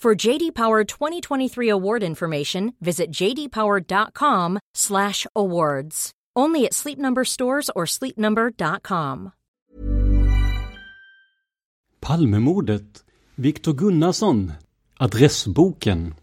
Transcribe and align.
For 0.00 0.14
JD 0.14 0.54
Power 0.54 0.82
2023 0.82 1.68
award 1.68 2.02
information, 2.02 2.72
visit 2.80 3.10
jdpower.com/awards. 3.10 6.10
Only 6.34 6.64
at 6.64 6.72
Sleep 6.72 6.98
Number 6.98 7.24
stores 7.26 7.70
or 7.76 7.84
sleepnumber.com. 7.84 9.32
Palmemordet, 12.00 13.02
Viktor 13.36 13.74
Gunnarsson, 13.74 14.54
Adressboken. 14.98 16.14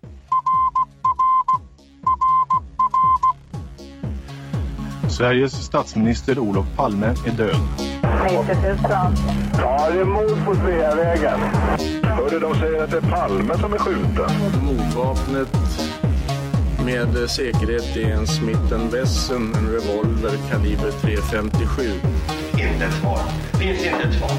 Sveriges 5.08 5.66
statsminister 5.66 6.40
Olof 6.40 6.66
Palme 6.76 7.16
är 7.28 7.32
död. 7.32 7.56
90 8.24 8.38
000. 8.38 8.48
Ja, 9.58 9.90
det 9.92 10.00
är 10.00 10.06
mord 10.06 10.46
på 10.46 10.56
Sveavägen. 10.56 11.40
Hörde 12.18 12.40
de 12.40 12.56
säger 12.56 12.84
att 12.84 12.92
det 12.92 12.98
är 12.98 13.02
Palme 13.02 13.58
som 13.58 13.74
är 13.74 13.78
skjuten. 13.78 14.30
Mordvapnet 14.64 15.50
med 16.86 17.30
säkerhet 17.30 17.98
är 17.98 18.12
en 18.12 18.28
Smith 18.28 18.92
Wesson, 18.92 19.54
en 19.56 19.68
revolver 19.68 20.38
kaliber 20.50 20.92
.357. 20.92 21.92
Inte 22.52 22.86
ett 22.86 22.94
svar. 22.94 23.20
Finns 23.60 23.86
inte 23.86 24.08
ett 24.08 24.14
svar. 24.14 24.30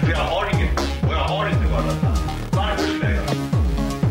För 0.00 0.10
jag 0.10 0.18
har 0.18 0.54
inget. 0.54 0.78
Och 0.78 1.12
jag 1.12 1.18
har 1.18 1.48
inte 1.48 1.72
varit 1.72 2.02
Varför 2.52 2.82
skulle 2.82 3.14
jag 3.14 3.24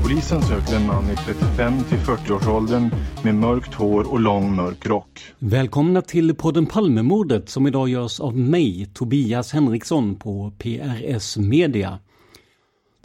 Polisen 0.03 0.41
söker 0.41 0.75
en 0.75 0.85
man 0.85 1.03
i 1.09 1.15
35 1.15 1.83
till 1.89 1.97
40-årsåldern 1.97 2.89
med 3.23 3.35
mörkt 3.35 3.73
hår 3.73 4.11
och 4.11 4.19
lång 4.19 4.55
mörk 4.55 4.85
rock. 4.85 5.19
Välkomna 5.39 6.01
till 6.01 6.35
podden 6.35 6.65
Palmemordet 6.65 7.49
som 7.49 7.67
idag 7.67 7.89
görs 7.89 8.19
av 8.19 8.37
mig, 8.37 8.89
Tobias 8.93 9.53
Henriksson 9.53 10.15
på 10.15 10.53
PRS 10.57 11.37
Media. 11.37 11.99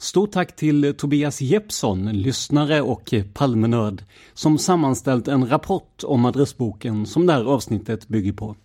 Stort 0.00 0.32
tack 0.32 0.56
till 0.56 0.94
Tobias 0.94 1.40
Jeppsson, 1.40 2.12
lyssnare 2.12 2.82
och 2.82 3.14
Palmenörd, 3.32 4.04
som 4.34 4.58
sammanställt 4.58 5.28
en 5.28 5.48
rapport 5.48 6.04
om 6.04 6.24
adressboken 6.24 7.06
som 7.06 7.26
det 7.26 7.32
här 7.32 7.44
avsnittet 7.44 8.08
bygger 8.08 8.32
på. 8.32 8.56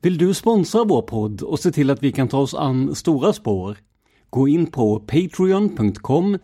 Vill 0.00 0.18
du 0.18 0.34
sponsra 0.34 0.84
vår 0.84 1.02
podd 1.02 1.42
och 1.42 1.58
se 1.58 1.72
till 1.72 1.90
att 1.90 2.02
vi 2.02 2.12
kan 2.12 2.28
ta 2.28 2.38
oss 2.38 2.54
an 2.54 2.94
stora 2.94 3.32
spår? 3.32 3.76
Gå 4.30 4.48
in 4.48 4.66
på 4.66 5.00
patreon.com 5.00 6.38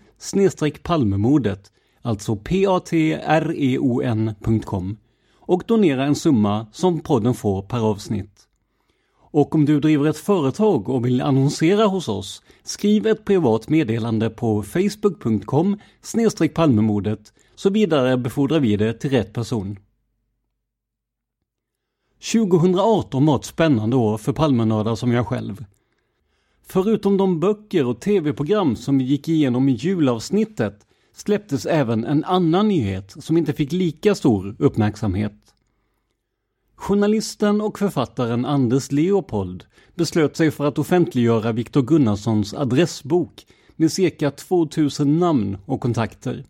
palmemodet, 0.83 1.73
alltså 2.03 2.37
p-a-t-r-e-o-n.com 2.37 4.97
och 5.35 5.63
donera 5.67 6.05
en 6.05 6.15
summa 6.15 6.67
som 6.73 7.01
podden 7.01 7.35
får 7.35 7.63
per 7.63 7.81
avsnitt. 7.81 8.46
Och 9.37 9.55
om 9.55 9.65
du 9.65 9.81
driver 9.81 10.11
ett 10.11 10.17
företag 10.17 10.89
och 10.89 11.07
vill 11.07 11.21
annonsera 11.21 11.87
hos 11.87 12.09
oss, 12.09 12.43
skriv 12.63 13.07
ett 13.07 13.25
privat 13.25 13.69
meddelande 13.69 14.31
på 14.31 14.63
facebook.com 14.63 15.79
palmemodet 16.55 17.33
så 17.55 17.71
vidarebefordrar 17.71 18.61
vi 18.61 18.77
det 18.77 18.93
till 18.93 19.11
rätt 19.11 19.33
person. 19.33 19.79
2018 22.33 23.27
var 23.27 23.37
ett 23.37 23.45
spännande 23.45 23.97
år 23.97 24.19
för 24.19 24.33
Palmenördar 24.33 24.95
som 24.95 25.13
jag 25.13 25.27
själv. 25.27 25.65
Förutom 26.67 27.17
de 27.17 27.41
böcker 27.41 27.87
och 27.87 28.01
tv-program 28.01 28.77
som 28.77 28.99
vi 28.99 29.05
gick 29.05 29.29
igenom 29.29 29.69
i 29.69 29.73
julavsnittet 29.73 30.87
släpptes 31.15 31.67
även 31.67 32.05
en 32.05 32.25
annan 32.25 32.69
nyhet 32.69 33.15
som 33.19 33.37
inte 33.37 33.53
fick 33.53 33.73
lika 33.73 34.15
stor 34.15 34.57
uppmärksamhet. 34.59 35.46
Journalisten 36.77 37.61
och 37.61 37.79
författaren 37.79 38.45
Anders 38.45 38.93
Leopold 38.93 39.65
beslöt 39.95 40.37
sig 40.37 40.51
för 40.51 40.65
att 40.65 40.79
offentliggöra 40.79 41.53
Viktor 41.53 41.83
Gunnarssons 41.83 42.55
adressbok 42.55 43.47
med 43.77 43.93
cirka 43.93 44.31
2000 44.31 45.19
namn 45.19 45.59
och 45.67 45.81
kontakter. 45.81 46.45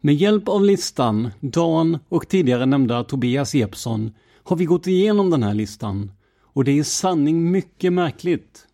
Med 0.00 0.14
hjälp 0.14 0.48
av 0.48 0.64
listan, 0.64 1.30
Dan 1.40 1.98
och 2.08 2.28
tidigare 2.28 2.66
nämnda 2.66 3.04
Tobias 3.04 3.54
Jeppsson 3.54 4.14
har 4.42 4.56
vi 4.56 4.64
gått 4.64 4.86
igenom 4.86 5.30
den 5.30 5.42
här 5.42 5.54
listan 5.54 6.12
och 6.40 6.64
det 6.64 6.70
är 6.70 6.76
i 6.76 6.84
sanning 6.84 7.50
mycket 7.50 7.92
märkligt. 7.92 8.66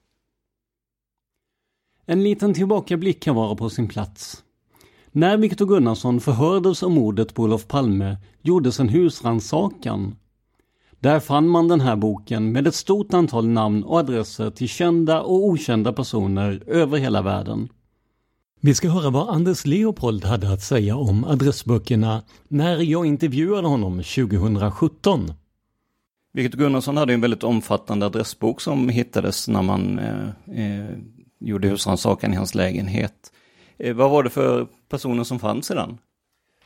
En 2.07 2.23
liten 2.23 2.55
tillbakablick 2.55 3.23
kan 3.23 3.35
vara 3.35 3.57
på 3.57 3.71
sin 3.71 3.89
plats. 3.89 4.45
När 5.13 5.37
Viktor 5.37 5.67
Gunnarsson 5.67 6.21
förhördes 6.21 6.83
om 6.83 6.93
mordet 6.93 7.35
på 7.35 7.43
Olof 7.43 7.69
Palme 7.69 8.17
gjordes 8.43 8.81
en 8.81 8.89
husrannsakan. 8.89 10.17
Där 11.01 11.21
fann 11.21 11.49
man 11.49 11.69
den 11.69 11.81
här 11.81 11.97
boken 11.97 12.53
med 12.53 12.67
ett 12.67 12.75
stort 12.75 13.15
antal 13.15 13.49
namn 13.49 13.85
och 13.85 13.99
adresser 13.99 14.51
till 14.51 14.69
kända 14.69 15.21
och 15.23 15.45
okända 15.45 15.93
personer 15.93 16.63
över 16.67 16.99
hela 16.99 17.23
världen. 17.23 17.69
Vi 18.61 18.75
ska 18.75 18.89
höra 18.89 19.11
vad 19.11 19.29
Anders 19.29 19.67
Leopold 19.67 20.25
hade 20.25 20.53
att 20.53 20.63
säga 20.63 20.97
om 20.97 21.25
adressböckerna 21.25 22.23
när 22.49 22.79
jag 22.79 23.07
intervjuade 23.07 23.69
honom 23.69 24.03
2017. 24.03 25.33
Viktor 26.33 26.59
Gunnarsson 26.59 26.97
hade 26.97 27.15
en 27.15 27.21
väldigt 27.21 27.45
omfattande 27.45 28.07
adressbok 28.07 28.61
som 28.61 28.89
hittades 28.89 29.49
när 29.49 29.63
man 29.63 29.99
eh, 29.99 30.29
eh, 30.65 30.91
gjorde 31.41 31.69
husrannsakan 31.69 32.33
i 32.33 32.37
hans 32.37 32.55
lägenhet. 32.55 33.33
Eh, 33.81 33.95
vad 33.95 34.11
var 34.11 34.23
det 34.23 34.31
för 34.31 34.67
personer 34.89 35.25
som 35.25 35.39
fanns 35.39 35.71
i 35.71 35.75
den? 35.75 35.99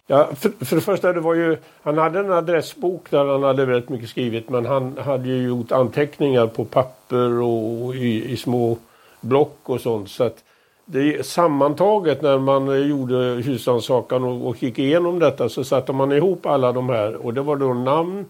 Ja, 0.06 0.28
för, 0.34 0.64
för 0.64 0.76
det 0.76 0.82
första, 0.82 1.12
det 1.12 1.20
var 1.20 1.34
ju, 1.34 1.56
han 1.82 1.98
hade 1.98 2.18
en 2.18 2.32
adressbok 2.32 3.10
där 3.10 3.24
han 3.24 3.42
hade 3.42 3.66
väldigt 3.66 3.88
mycket 3.88 4.08
skrivit 4.08 4.48
men 4.48 4.66
han 4.66 4.98
hade 4.98 5.28
ju 5.28 5.48
gjort 5.48 5.72
anteckningar 5.72 6.46
på 6.46 6.64
papper 6.64 7.40
och 7.40 7.94
i, 7.94 8.32
i 8.32 8.36
små 8.36 8.78
block 9.20 9.58
och 9.62 9.80
sånt. 9.80 10.10
Så 10.10 10.24
att 10.24 10.44
det, 10.84 11.26
sammantaget 11.26 12.22
när 12.22 12.38
man 12.38 12.88
gjorde 12.88 13.16
husrannsakan 13.16 14.24
och, 14.24 14.48
och 14.48 14.62
gick 14.62 14.78
igenom 14.78 15.18
detta 15.18 15.48
så 15.48 15.64
satte 15.64 15.92
man 15.92 16.12
ihop 16.12 16.46
alla 16.46 16.72
de 16.72 16.88
här 16.88 17.14
och 17.14 17.34
det 17.34 17.42
var 17.42 17.56
då 17.56 17.74
namn, 17.74 18.24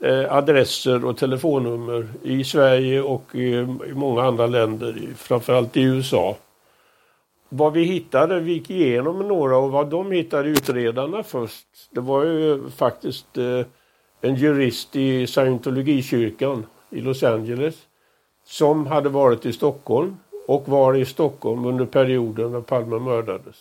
eh, 0.00 0.32
adresser 0.32 1.04
och 1.04 1.16
telefonnummer 1.16 2.08
i 2.22 2.44
Sverige 2.44 3.02
och 3.02 3.34
i, 3.34 3.54
i 3.88 3.94
många 3.94 4.22
andra 4.22 4.46
länder, 4.46 4.96
framförallt 5.16 5.76
i 5.76 5.82
USA. 5.82 6.36
Vad 7.52 7.72
vi 7.72 7.82
hittade, 7.82 8.40
vi 8.40 8.52
gick 8.52 8.70
igenom 8.70 9.18
några 9.28 9.56
och 9.56 9.70
vad 9.70 9.90
de 9.90 10.12
hittade 10.12 10.48
utredarna 10.48 11.22
först, 11.22 11.66
det 11.90 12.00
var 12.00 12.24
ju 12.24 12.70
faktiskt 12.70 13.38
eh, 13.38 13.66
en 14.20 14.34
jurist 14.34 14.96
i 14.96 15.26
scientologikyrkan 15.26 16.66
i 16.90 17.00
Los 17.00 17.22
Angeles 17.22 17.86
som 18.44 18.86
hade 18.86 19.08
varit 19.08 19.46
i 19.46 19.52
Stockholm 19.52 20.16
och 20.46 20.68
var 20.68 20.94
i 20.94 21.04
Stockholm 21.04 21.64
under 21.64 21.86
perioden 21.86 22.52
när 22.52 22.60
Palme 22.60 22.98
mördades. 22.98 23.56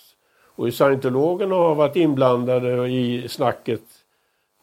Och 0.55 0.73
scientologerna 0.73 1.55
har 1.55 1.75
varit 1.75 1.95
inblandade 1.95 2.89
i 2.89 3.27
snacket 3.29 3.81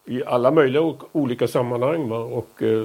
i 0.06 0.24
alla 0.24 0.50
möjliga 0.50 0.94
olika 1.12 1.48
sammanhang. 1.48 2.08
Va? 2.08 2.18
Och 2.18 2.62
eh, 2.62 2.84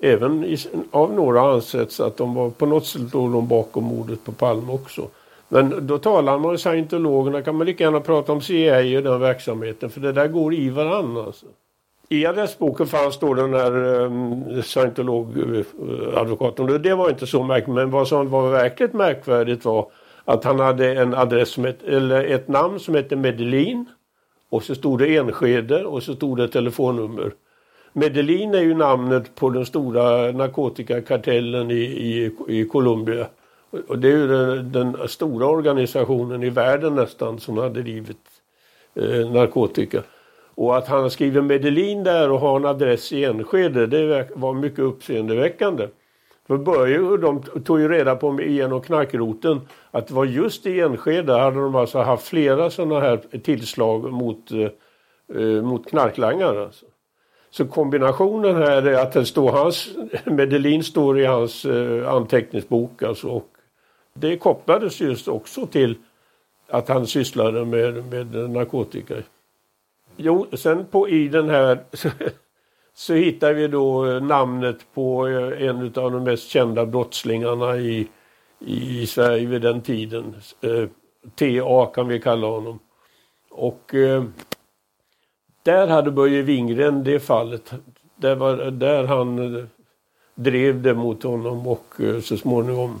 även 0.00 0.44
i, 0.44 0.58
av 0.90 1.12
några 1.12 1.40
ansetts 1.40 2.00
att 2.00 2.16
de 2.16 2.34
var 2.34 2.50
på 2.50 2.66
något 2.66 2.86
sätt 2.86 3.14
låg 3.14 3.32
de 3.32 3.48
bakom 3.48 3.84
mordet 3.84 4.24
på 4.24 4.32
Palme 4.32 4.72
också. 4.72 5.08
Men 5.48 5.86
då 5.86 5.98
talar 5.98 6.38
man 6.38 6.50
om 6.50 6.58
scientologerna 6.58 7.42
kan 7.42 7.56
man 7.56 7.66
lika 7.66 7.84
gärna 7.84 8.00
prata 8.00 8.32
om 8.32 8.40
CIA 8.40 8.98
och 8.98 9.02
den 9.02 9.20
verksamheten 9.20 9.90
för 9.90 10.00
det 10.00 10.12
där 10.12 10.28
går 10.28 10.54
i 10.54 10.70
varandra. 10.70 11.22
Alltså. 11.22 11.46
I 12.08 12.26
adressboken 12.26 12.86
fanns 12.86 13.18
då 13.18 13.34
den 13.34 13.54
här 13.54 13.84
um, 13.84 14.62
scientolog-advokaten. 14.62 16.82
Det 16.82 16.94
var 16.94 17.10
inte 17.10 17.26
så 17.26 17.42
märkligt 17.42 17.74
men 17.74 17.90
vad 17.90 18.08
som 18.08 18.30
var 18.30 18.50
verkligt 18.50 18.92
märkvärdigt 18.92 19.64
var 19.64 19.86
att 20.24 20.44
han 20.44 20.60
hade 20.60 20.94
en 20.94 21.14
adress 21.14 21.48
som 21.48 21.64
ett, 21.64 21.82
eller 21.82 22.24
ett 22.24 22.48
namn 22.48 22.80
som 22.80 22.94
hette 22.94 23.16
Medellin. 23.16 23.86
Och 24.48 24.62
så 24.62 24.74
stod 24.74 24.98
det 24.98 25.16
Enskede 25.16 25.84
och 25.84 26.02
så 26.02 26.14
stod 26.14 26.38
det 26.38 26.48
telefonnummer. 26.48 27.32
Medellin 27.96 28.54
är 28.54 28.60
ju 28.60 28.74
namnet 28.74 29.34
på 29.34 29.50
den 29.50 29.66
stora 29.66 30.32
narkotikakartellen 30.32 31.70
i, 31.70 31.74
i, 31.74 32.32
i 32.48 32.64
Colombia. 32.64 33.26
Och 33.88 33.98
det 33.98 34.08
är 34.08 34.16
ju 34.16 34.28
den, 34.28 34.72
den, 34.72 35.08
stora 35.08 35.46
organisationen 35.46 36.42
i 36.42 36.50
världen 36.50 36.94
nästan 36.94 37.40
som 37.40 37.58
har 37.58 37.70
drivit 37.70 38.16
eh, 38.94 39.30
narkotika. 39.30 40.02
Och 40.54 40.76
att 40.76 40.88
han 40.88 41.10
skriver 41.10 41.40
Medellin 41.40 42.04
där 42.04 42.30
och 42.30 42.40
har 42.40 42.56
en 42.56 42.66
adress 42.66 43.12
i 43.12 43.24
Enskede 43.24 43.86
det 43.86 44.28
var 44.34 44.54
mycket 44.54 44.78
uppseendeväckande. 44.78 45.88
För 46.46 46.56
började, 46.56 47.16
de 47.18 47.42
tog 47.42 47.80
ju 47.80 47.88
reda 47.88 48.16
på 48.16 48.42
genom 48.42 48.80
knarkroten 48.80 49.60
att 49.90 50.06
det 50.06 50.14
var 50.14 50.24
just 50.24 50.66
i 50.66 50.80
Enskede 50.80 51.32
hade 51.32 51.60
de 51.60 51.74
alltså 51.74 51.98
haft 51.98 52.26
flera 52.26 52.70
sådana 52.70 53.00
här 53.00 53.16
tillslag 53.42 54.12
mot, 54.12 54.50
eh, 54.50 55.40
eh, 55.40 55.62
mot 55.62 55.90
knarklangare. 55.90 56.62
Alltså. 56.62 56.86
Så 57.56 57.66
kombinationen 57.66 58.56
här 58.56 58.82
är 58.82 58.98
att 58.98 59.12
det 59.12 59.26
står 59.26 59.52
hans, 59.52 59.88
Medellin 60.24 60.84
står 60.84 61.20
i 61.20 61.24
hans 61.24 61.64
eh, 61.64 62.08
anteckningsbok 62.08 63.02
alltså, 63.02 63.28
och 63.28 63.48
det 64.14 64.36
kopplades 64.36 65.00
just 65.00 65.28
också 65.28 65.66
till 65.66 65.96
att 66.68 66.88
han 66.88 67.06
sysslade 67.06 67.64
med, 67.64 68.04
med 68.04 68.50
narkotika. 68.50 69.14
Jo, 70.16 70.46
sen 70.52 70.86
på 70.86 71.08
i 71.08 71.28
den 71.28 71.50
här 71.50 71.78
så 72.94 73.14
hittar 73.14 73.54
vi 73.54 73.68
då 73.68 74.06
eh, 74.06 74.22
namnet 74.22 74.86
på 74.94 75.28
eh, 75.28 75.68
en 75.68 75.82
av 75.86 76.12
de 76.12 76.24
mest 76.24 76.48
kända 76.48 76.86
brottslingarna 76.86 77.76
i, 77.76 78.08
i 78.58 79.06
Sverige 79.06 79.46
vid 79.46 79.62
den 79.62 79.80
tiden. 79.80 80.34
Eh, 80.60 80.88
TA 81.34 81.86
kan 81.86 82.08
vi 82.08 82.20
kalla 82.20 82.46
honom. 82.46 82.78
Och 83.50 83.94
eh, 83.94 84.24
där 85.64 85.86
hade 85.86 86.10
Börje 86.10 86.42
Wingren 86.42 87.04
det 87.04 87.20
fallet. 87.20 87.72
Det 88.16 88.34
var 88.34 88.70
där 88.70 89.04
han 89.04 89.68
drev 90.34 90.82
det 90.82 90.94
mot 90.94 91.22
honom 91.22 91.66
och 91.66 92.00
eh, 92.00 92.20
så 92.20 92.36
småningom 92.36 93.00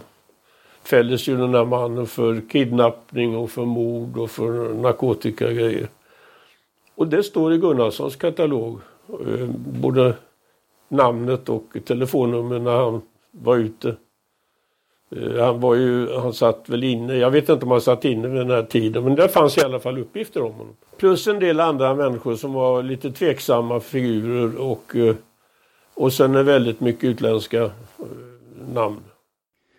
fälldes 0.82 1.28
ju 1.28 1.36
den 1.36 1.54
här 1.54 1.64
mannen 1.64 2.06
för 2.06 2.42
kidnappning 2.50 3.36
och 3.36 3.50
för 3.50 3.64
mord 3.64 4.18
och 4.18 4.30
för 4.30 4.74
narkotikagrejer. 4.74 5.88
Och 6.94 7.08
det 7.08 7.22
står 7.22 7.54
i 7.54 7.58
Gunnarssons 7.58 8.16
katalog. 8.16 8.80
Eh, 9.08 9.48
både 9.80 10.14
namnet 10.88 11.48
och 11.48 11.76
telefonnummer 11.84 12.58
när 12.58 12.76
han 12.76 13.02
var 13.30 13.56
ute. 13.56 13.96
Eh, 15.16 15.44
han 15.44 15.60
var 15.60 15.74
ju, 15.74 16.14
han 16.14 16.32
satt 16.32 16.68
väl 16.68 16.84
inne, 16.84 17.14
jag 17.14 17.30
vet 17.30 17.48
inte 17.48 17.64
om 17.64 17.70
han 17.70 17.80
satt 17.80 18.04
inne 18.04 18.28
vid 18.28 18.40
den 18.40 18.50
här 18.50 18.62
tiden 18.62 19.04
men 19.04 19.14
det 19.14 19.28
fanns 19.28 19.58
i 19.58 19.60
alla 19.60 19.80
fall 19.80 19.98
uppgifter 19.98 20.42
om 20.42 20.52
honom. 20.52 20.76
Plus 20.96 21.26
en 21.26 21.38
del 21.38 21.60
andra 21.60 21.94
människor 21.94 22.36
som 22.36 22.52
var 22.52 22.82
lite 22.82 23.12
tveksamma 23.12 23.80
figurer 23.80 24.60
och, 24.60 24.96
eh, 24.96 25.14
och 25.94 26.12
sen 26.12 26.44
väldigt 26.44 26.80
mycket 26.80 27.04
utländska 27.04 27.70
namn. 28.72 29.00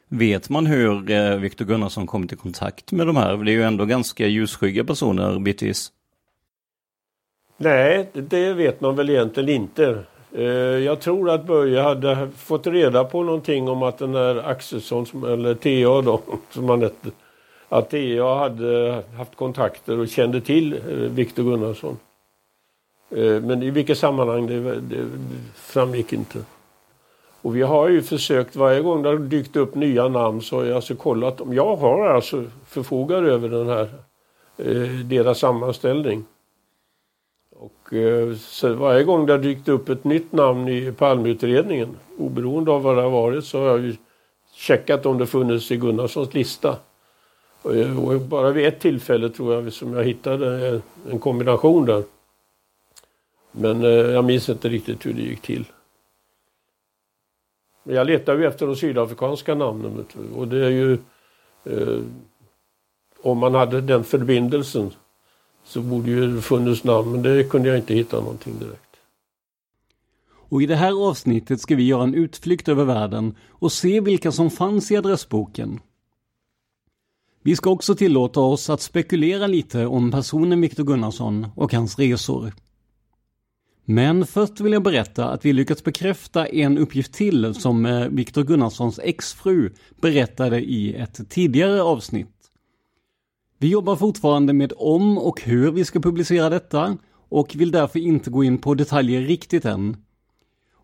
Vet 0.07 0.49
man 0.49 0.65
hur 0.65 1.37
Viktor 1.37 1.65
Gunnarsson 1.65 2.07
kommit 2.07 2.33
i 2.33 2.35
kontakt 2.35 2.91
med 2.91 3.07
de 3.07 3.15
här? 3.15 3.37
Det 3.37 3.51
är 3.51 3.53
ju 3.53 3.63
ändå 3.63 3.85
ganska 3.85 4.27
ljusskygga 4.27 4.83
personer 4.83 5.39
bitvis. 5.39 5.91
Nej, 7.57 8.09
det 8.13 8.53
vet 8.53 8.81
man 8.81 8.95
väl 8.95 9.09
egentligen 9.09 9.49
inte. 9.49 10.03
Eh, 10.37 10.43
jag 10.83 10.99
tror 10.99 11.29
att 11.29 11.45
Börje 11.45 11.81
hade 11.81 12.29
fått 12.37 12.67
reda 12.67 13.03
på 13.03 13.23
någonting 13.23 13.69
om 13.69 13.83
att 13.83 13.97
den 13.97 14.11
där 14.11 14.49
Axelsson, 14.49 15.05
eller 15.27 15.53
TA 15.55 16.01
då, 16.01 16.21
som 16.49 16.69
han 16.69 16.81
hette, 16.81 17.11
att 17.69 17.89
TA 17.89 18.35
hade 18.39 19.03
haft 19.17 19.35
kontakter 19.35 19.99
och 19.99 20.07
kände 20.07 20.41
till 20.41 20.73
eh, 20.73 20.95
Viktor 20.95 21.43
Gunnarsson. 21.43 21.97
Eh, 23.09 23.41
men 23.41 23.63
i 23.63 23.69
vilket 23.69 23.97
sammanhang 23.97 24.47
det, 24.47 24.79
det 24.79 25.05
framgick 25.55 26.13
inte. 26.13 26.39
Och 27.41 27.55
vi 27.55 27.61
har 27.61 27.89
ju 27.89 28.01
försökt 28.01 28.55
varje 28.55 28.81
gång 28.81 29.03
det 29.03 29.09
har 29.09 29.17
dykt 29.17 29.55
upp 29.55 29.75
nya 29.75 30.07
namn 30.07 30.41
så 30.41 30.55
har 30.55 30.65
jag 30.65 30.75
alltså 30.75 30.95
kollat 30.95 31.41
om 31.41 31.53
jag 31.53 31.75
har 31.75 32.07
alltså 32.07 32.43
förfogar 32.67 33.23
över 33.23 33.49
den 33.49 33.69
här 33.69 33.89
deras 35.03 35.39
sammanställning. 35.39 36.25
Eh, 37.91 38.35
så 38.37 38.73
varje 38.73 39.03
gång 39.03 39.25
det 39.25 39.33
har 39.33 39.39
dykt 39.39 39.67
upp 39.67 39.89
ett 39.89 40.03
nytt 40.03 40.31
namn 40.31 40.69
i 40.69 40.91
Palmeutredningen, 40.91 41.97
oberoende 42.17 42.71
av 42.71 42.83
vad 42.83 42.95
det 42.97 43.01
har 43.01 43.09
varit, 43.09 43.45
så 43.45 43.59
har 43.59 43.67
jag 43.67 43.79
ju 43.79 43.95
checkat 44.53 45.05
om 45.05 45.17
det 45.17 45.27
funnits 45.27 45.71
i 45.71 45.77
Gunnarssons 45.77 46.33
lista. 46.33 46.77
Och, 47.61 47.75
eh, 47.75 48.19
bara 48.19 48.51
vid 48.51 48.65
ett 48.65 48.79
tillfälle 48.79 49.29
tror 49.29 49.53
jag 49.53 49.73
som 49.73 49.93
jag 49.93 50.03
hittade 50.03 50.67
eh, 50.67 50.81
en 51.11 51.19
kombination 51.19 51.85
där. 51.85 52.03
Men 53.51 53.81
jag 53.81 54.25
minns 54.25 54.49
inte 54.49 54.69
riktigt 54.69 55.05
hur 55.05 55.13
det 55.13 55.21
gick 55.21 55.41
till. 55.41 55.65
Men 57.85 57.95
jag 57.95 58.07
letar 58.07 58.37
ju 58.37 58.45
efter 58.45 58.67
de 58.67 58.75
sydafrikanska 58.75 59.55
namnen 59.55 60.05
och 60.35 60.47
det 60.47 60.65
är 60.65 60.69
ju 60.69 60.93
eh, 61.63 61.99
om 63.21 63.37
man 63.37 63.55
hade 63.55 63.81
den 63.81 64.03
förbindelsen 64.03 64.91
så 65.65 65.81
borde 65.81 66.11
ju 66.11 66.41
funnits 66.41 66.83
namn, 66.83 67.11
men 67.11 67.21
det 67.21 67.43
kunde 67.43 67.69
jag 67.69 67.77
inte 67.77 67.93
hitta 67.93 68.19
någonting 68.19 68.59
direkt. 68.59 68.81
Och 70.49 70.61
i 70.61 70.65
det 70.65 70.75
här 70.75 71.09
avsnittet 71.09 71.61
ska 71.61 71.75
vi 71.75 71.83
göra 71.83 72.03
en 72.03 72.15
utflykt 72.15 72.67
över 72.67 72.85
världen 72.85 73.35
och 73.49 73.71
se 73.71 73.99
vilka 73.99 74.31
som 74.31 74.49
fanns 74.49 74.91
i 74.91 74.97
adressboken. 74.97 75.79
Vi 77.43 77.55
ska 77.55 77.69
också 77.69 77.95
tillåta 77.95 78.39
oss 78.39 78.69
att 78.69 78.81
spekulera 78.81 79.47
lite 79.47 79.85
om 79.85 80.11
personen 80.11 80.61
Viktor 80.61 80.83
Gunnarsson 80.83 81.47
och 81.55 81.73
hans 81.73 81.99
resor. 81.99 82.53
Men 83.85 84.25
först 84.25 84.59
vill 84.59 84.73
jag 84.73 84.83
berätta 84.83 85.29
att 85.29 85.45
vi 85.45 85.53
lyckats 85.53 85.83
bekräfta 85.83 86.45
en 86.45 86.77
uppgift 86.77 87.13
till 87.13 87.53
som 87.53 87.85
eh, 87.85 88.07
Viktor 88.07 88.43
Gunnarssons 88.43 88.99
exfru 89.03 89.73
berättade 90.01 90.61
i 90.61 90.95
ett 90.95 91.29
tidigare 91.29 91.81
avsnitt. 91.81 92.34
Vi 93.65 93.71
jobbar 93.71 93.95
fortfarande 93.95 94.53
med 94.53 94.73
om 94.77 95.17
och 95.17 95.41
hur 95.41 95.71
vi 95.71 95.85
ska 95.85 95.99
publicera 95.99 96.49
detta 96.49 96.97
och 97.29 97.55
vill 97.55 97.71
därför 97.71 97.99
inte 97.99 98.29
gå 98.29 98.43
in 98.43 98.57
på 98.57 98.73
detaljer 98.73 99.21
riktigt 99.21 99.65
än. 99.65 99.97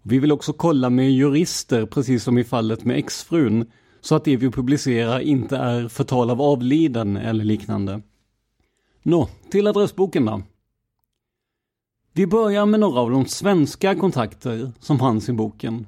Vi 0.01 0.19
vill 0.19 0.31
också 0.31 0.53
kolla 0.53 0.89
med 0.89 1.11
jurister, 1.11 1.85
precis 1.85 2.23
som 2.23 2.37
i 2.37 2.43
fallet 2.43 2.85
med 2.85 2.97
exfrun, 2.97 3.65
så 4.01 4.15
att 4.15 4.25
det 4.25 4.35
vi 4.35 4.51
publicerar 4.51 5.19
inte 5.19 5.57
är 5.57 5.87
förtal 5.87 6.29
av 6.29 6.41
avliden 6.41 7.17
eller 7.17 7.43
liknande. 7.43 8.01
Nå, 9.03 9.29
till 9.51 9.67
adressboken 9.67 10.25
då. 10.25 10.41
Vi 12.13 12.27
börjar 12.27 12.65
med 12.65 12.79
några 12.79 12.99
av 12.99 13.11
de 13.11 13.25
svenska 13.25 13.95
kontakter 13.95 14.71
som 14.79 14.99
fanns 14.99 15.29
i 15.29 15.33
boken. 15.33 15.87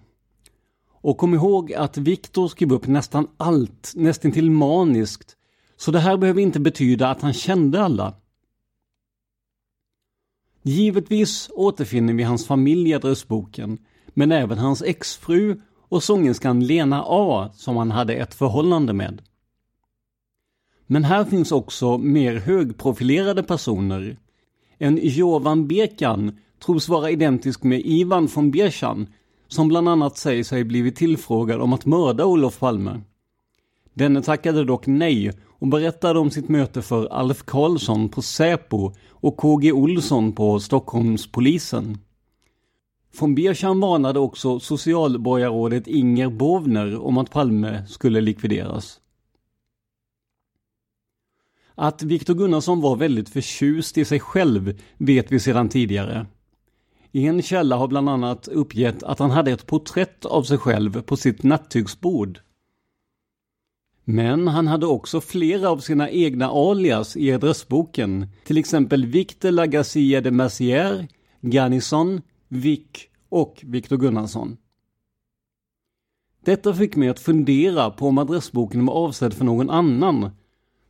Och 0.90 1.18
kom 1.18 1.34
ihåg 1.34 1.74
att 1.74 1.98
Viktor 1.98 2.48
skrev 2.48 2.74
upp 2.74 2.88
nästan 2.88 3.28
allt, 3.38 3.94
nästan 3.96 4.32
till 4.32 4.52
maniskt, 4.52 5.38
så 5.84 5.92
det 5.92 6.00
här 6.00 6.18
behöver 6.18 6.42
inte 6.42 6.60
betyda 6.60 7.10
att 7.10 7.22
han 7.22 7.34
kände 7.34 7.82
alla. 7.82 8.14
Givetvis 10.62 11.50
återfinner 11.54 12.14
vi 12.14 12.24
hans 12.24 12.48
familj 12.48 12.90
i 12.90 12.94
adressboken, 12.94 13.78
men 14.08 14.32
även 14.32 14.58
hans 14.58 14.82
exfru 14.82 15.62
och 15.90 16.04
sångerskan 16.04 16.66
Lena 16.66 17.04
A 17.08 17.50
som 17.54 17.78
han 17.78 17.92
hade 17.92 18.14
ett 18.14 18.34
förhållande 18.34 18.94
med. 18.94 19.22
Men 20.88 21.04
här 21.04 21.26
finns 21.26 21.52
också 21.52 21.98
mer 21.98 22.36
högprofilerade 22.36 23.44
personer. 23.44 24.18
En 24.78 25.00
Jovan 25.02 25.68
Bekan 25.68 26.38
tros 26.66 26.90
vara 26.90 27.12
identisk 27.12 27.64
med 27.64 27.82
Ivan 27.86 28.30
von 28.36 28.52
Bierchan 28.52 29.08
som 29.48 29.68
bland 29.68 29.90
annat 29.90 30.18
säger 30.18 30.44
sig 30.44 30.64
blivit 30.64 30.96
tillfrågad 30.96 31.62
om 31.62 31.74
att 31.74 31.86
mörda 31.86 32.26
Olof 32.26 32.60
Palme. 32.60 33.02
Denne 33.94 34.22
tackade 34.22 34.64
dock 34.64 34.88
nej 34.88 35.32
och 35.64 35.70
berättade 35.70 36.20
om 36.20 36.32
sitt 36.32 36.50
möte 36.50 36.82
för 36.82 37.08
Alf 37.08 37.44
Karlsson 37.44 38.10
på 38.10 38.22
Säpo 38.22 38.94
och 39.10 39.38
KG 39.38 39.72
Olsson 39.72 40.34
på 40.34 40.60
Stockholmspolisen. 40.60 41.98
Von 43.20 43.36
Bierchan 43.36 43.80
varnade 43.80 44.20
också 44.20 44.60
socialborgarrådet 44.60 45.88
Inger 45.88 46.30
Bovner 46.30 47.00
om 47.00 47.18
att 47.18 47.32
Palme 47.32 47.86
skulle 47.88 48.22
likvideras. 48.22 49.00
Att 51.76 52.04
Viktor 52.04 52.34
Gunnarsson 52.34 52.82
var 52.82 52.96
väldigt 52.96 53.30
förtjust 53.30 53.98
i 53.98 54.06
sig 54.06 54.20
själv 54.20 54.80
vet 54.98 55.32
vi 55.32 55.40
sedan 55.40 55.70
tidigare. 55.70 56.26
En 57.12 57.42
källa 57.42 57.76
har 57.76 57.88
bland 57.88 58.10
annat 58.10 58.48
uppgett 58.48 59.04
att 59.04 59.20
han 59.20 59.32
hade 59.32 59.52
ett 59.52 59.68
porträtt 59.68 60.26
av 60.26 60.44
sig 60.44 60.58
själv 60.58 61.02
på 61.02 61.18
sitt 61.18 61.44
nattygsbord. 61.44 62.40
Men 64.06 64.48
han 64.48 64.68
hade 64.68 64.86
också 64.86 65.22
flera 65.22 65.70
av 65.70 65.78
sina 65.78 66.10
egna 66.10 66.50
alias 66.50 67.18
i 67.18 67.32
adressboken, 67.32 68.28
till 68.44 68.58
exempel 68.58 69.06
Victor 69.06 69.52
Lagacia 69.52 70.22
de 70.22 70.32
Massier, 70.32 71.08
Garnison, 71.42 72.22
Vic 72.48 72.88
och 73.30 73.62
Victor 73.64 73.98
Gunnarsson. 73.98 74.58
Detta 76.46 76.74
fick 76.74 76.96
mig 76.96 77.10
att 77.10 77.20
fundera 77.20 77.90
på 77.90 78.08
om 78.08 78.18
adressboken 78.18 78.86
var 78.86 78.94
avsedd 78.94 79.34
för 79.34 79.46
någon 79.46 79.70
annan. 79.70 80.30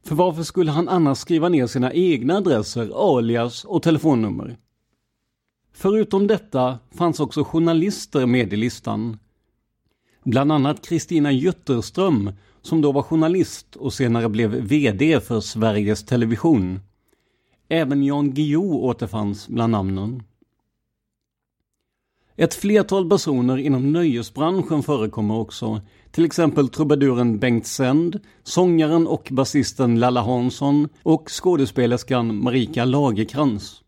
För 0.05 0.15
varför 0.15 0.43
skulle 0.43 0.71
han 0.71 0.89
annars 0.89 1.17
skriva 1.17 1.49
ner 1.49 1.67
sina 1.67 1.93
egna 1.93 2.37
adresser, 2.37 3.17
alias 3.17 3.65
och 3.65 3.83
telefonnummer? 3.83 4.57
Förutom 5.73 6.27
detta 6.27 6.79
fanns 6.91 7.19
också 7.19 7.43
journalister 7.43 8.25
med 8.25 8.53
i 8.53 8.55
listan. 8.55 9.19
Bland 10.23 10.51
annat 10.51 10.85
Kristina 10.87 11.31
Jutterström 11.31 12.31
som 12.63 12.81
då 12.81 12.91
var 12.91 13.01
journalist 13.01 13.75
och 13.75 13.93
senare 13.93 14.29
blev 14.29 14.49
VD 14.49 15.19
för 15.19 15.39
Sveriges 15.39 16.05
Television. 16.05 16.79
Även 17.69 18.03
Jan 18.03 18.33
Guillou 18.33 18.73
återfanns 18.73 19.47
bland 19.47 19.71
namnen. 19.71 20.23
Ett 22.35 22.53
flertal 22.53 23.09
personer 23.09 23.57
inom 23.57 23.91
nöjesbranschen 23.91 24.83
förekommer 24.83 25.37
också, 25.37 25.81
till 26.11 26.25
exempel 26.25 26.69
trubaduren 26.69 27.39
Bengt 27.39 27.67
Sänd, 27.67 28.19
sångaren 28.43 29.07
och 29.07 29.27
basisten 29.31 29.99
Lalla 29.99 30.21
Hansson 30.21 30.89
och 31.03 31.29
skådespelerskan 31.29 32.43
Marika 32.43 32.85
Lagerkrans. 32.85 33.81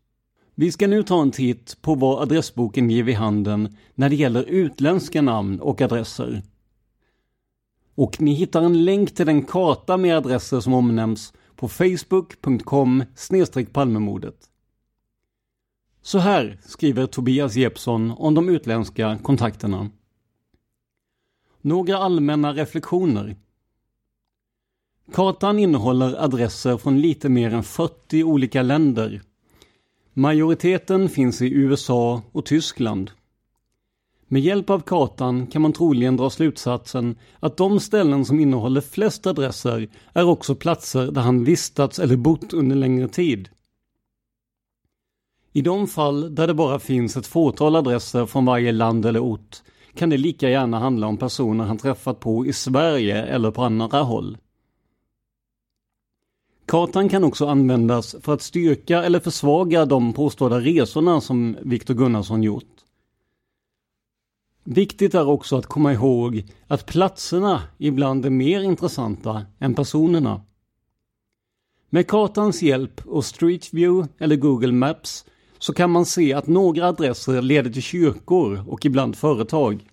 Vi 0.54 0.72
ska 0.72 0.86
nu 0.86 1.02
ta 1.02 1.22
en 1.22 1.30
titt 1.30 1.76
på 1.82 1.94
vad 1.94 2.22
adressboken 2.22 2.90
ger 2.90 3.02
vid 3.02 3.16
handen 3.16 3.76
när 3.94 4.08
det 4.08 4.16
gäller 4.16 4.42
utländska 4.42 5.22
namn 5.22 5.60
och 5.60 5.80
adresser. 5.80 6.42
Och 7.96 8.20
ni 8.20 8.32
hittar 8.32 8.62
en 8.62 8.84
länk 8.84 9.14
till 9.14 9.26
den 9.26 9.42
karta 9.42 9.96
med 9.96 10.16
adresser 10.16 10.60
som 10.60 10.74
omnämns 10.74 11.32
på 11.56 11.68
facebook.com 11.68 13.04
palmemordet. 13.72 14.36
Så 16.02 16.18
här 16.18 16.58
skriver 16.62 17.06
Tobias 17.06 17.56
Jeppsson 17.56 18.10
om 18.10 18.34
de 18.34 18.48
utländska 18.48 19.18
kontakterna. 19.22 19.90
Några 21.60 21.98
allmänna 21.98 22.52
reflektioner. 22.52 23.36
Kartan 25.12 25.58
innehåller 25.58 26.24
adresser 26.24 26.76
från 26.76 27.00
lite 27.00 27.28
mer 27.28 27.54
än 27.54 27.62
40 27.62 28.22
olika 28.24 28.62
länder. 28.62 29.22
Majoriteten 30.12 31.08
finns 31.08 31.42
i 31.42 31.52
USA 31.52 32.22
och 32.32 32.46
Tyskland. 32.46 33.10
Med 34.28 34.42
hjälp 34.42 34.70
av 34.70 34.80
kartan 34.80 35.46
kan 35.46 35.62
man 35.62 35.72
troligen 35.72 36.16
dra 36.16 36.30
slutsatsen 36.30 37.16
att 37.40 37.56
de 37.56 37.80
ställen 37.80 38.24
som 38.24 38.40
innehåller 38.40 38.80
flest 38.80 39.26
adresser 39.26 39.88
är 40.12 40.24
också 40.24 40.54
platser 40.54 41.10
där 41.10 41.20
han 41.22 41.44
vistats 41.44 41.98
eller 41.98 42.16
bott 42.16 42.52
under 42.52 42.76
längre 42.76 43.08
tid. 43.08 43.48
I 45.52 45.62
de 45.62 45.86
fall 45.86 46.34
där 46.34 46.46
det 46.46 46.54
bara 46.54 46.78
finns 46.78 47.16
ett 47.16 47.26
fåtal 47.26 47.76
adresser 47.76 48.26
från 48.26 48.44
varje 48.44 48.72
land 48.72 49.06
eller 49.06 49.20
ort 49.20 49.62
kan 49.94 50.10
det 50.10 50.16
lika 50.16 50.50
gärna 50.50 50.78
handla 50.78 51.06
om 51.06 51.16
personer 51.16 51.64
han 51.64 51.78
träffat 51.78 52.20
på 52.20 52.46
i 52.46 52.52
Sverige 52.52 53.22
eller 53.22 53.50
på 53.50 53.62
andra 53.62 54.02
håll. 54.02 54.38
Kartan 56.66 57.08
kan 57.08 57.24
också 57.24 57.46
användas 57.46 58.16
för 58.22 58.34
att 58.34 58.42
styrka 58.42 59.04
eller 59.04 59.20
försvaga 59.20 59.84
de 59.84 60.12
påstådda 60.12 60.60
resorna 60.60 61.20
som 61.20 61.56
Viktor 61.62 61.94
Gunnarsson 61.94 62.42
gjort. 62.42 62.75
Viktigt 64.68 65.14
är 65.14 65.28
också 65.28 65.56
att 65.56 65.66
komma 65.66 65.92
ihåg 65.92 66.44
att 66.66 66.86
platserna 66.86 67.62
ibland 67.78 68.26
är 68.26 68.30
mer 68.30 68.60
intressanta 68.60 69.46
än 69.58 69.74
personerna. 69.74 70.42
Med 71.90 72.06
kartans 72.06 72.62
hjälp 72.62 73.06
och 73.06 73.24
Street 73.24 73.74
View 73.74 74.08
eller 74.18 74.36
Google 74.36 74.72
Maps 74.72 75.24
så 75.58 75.72
kan 75.72 75.90
man 75.90 76.06
se 76.06 76.32
att 76.32 76.46
några 76.46 76.88
adresser 76.88 77.42
leder 77.42 77.70
till 77.70 77.82
kyrkor 77.82 78.64
och 78.68 78.86
ibland 78.86 79.16
företag. 79.16 79.86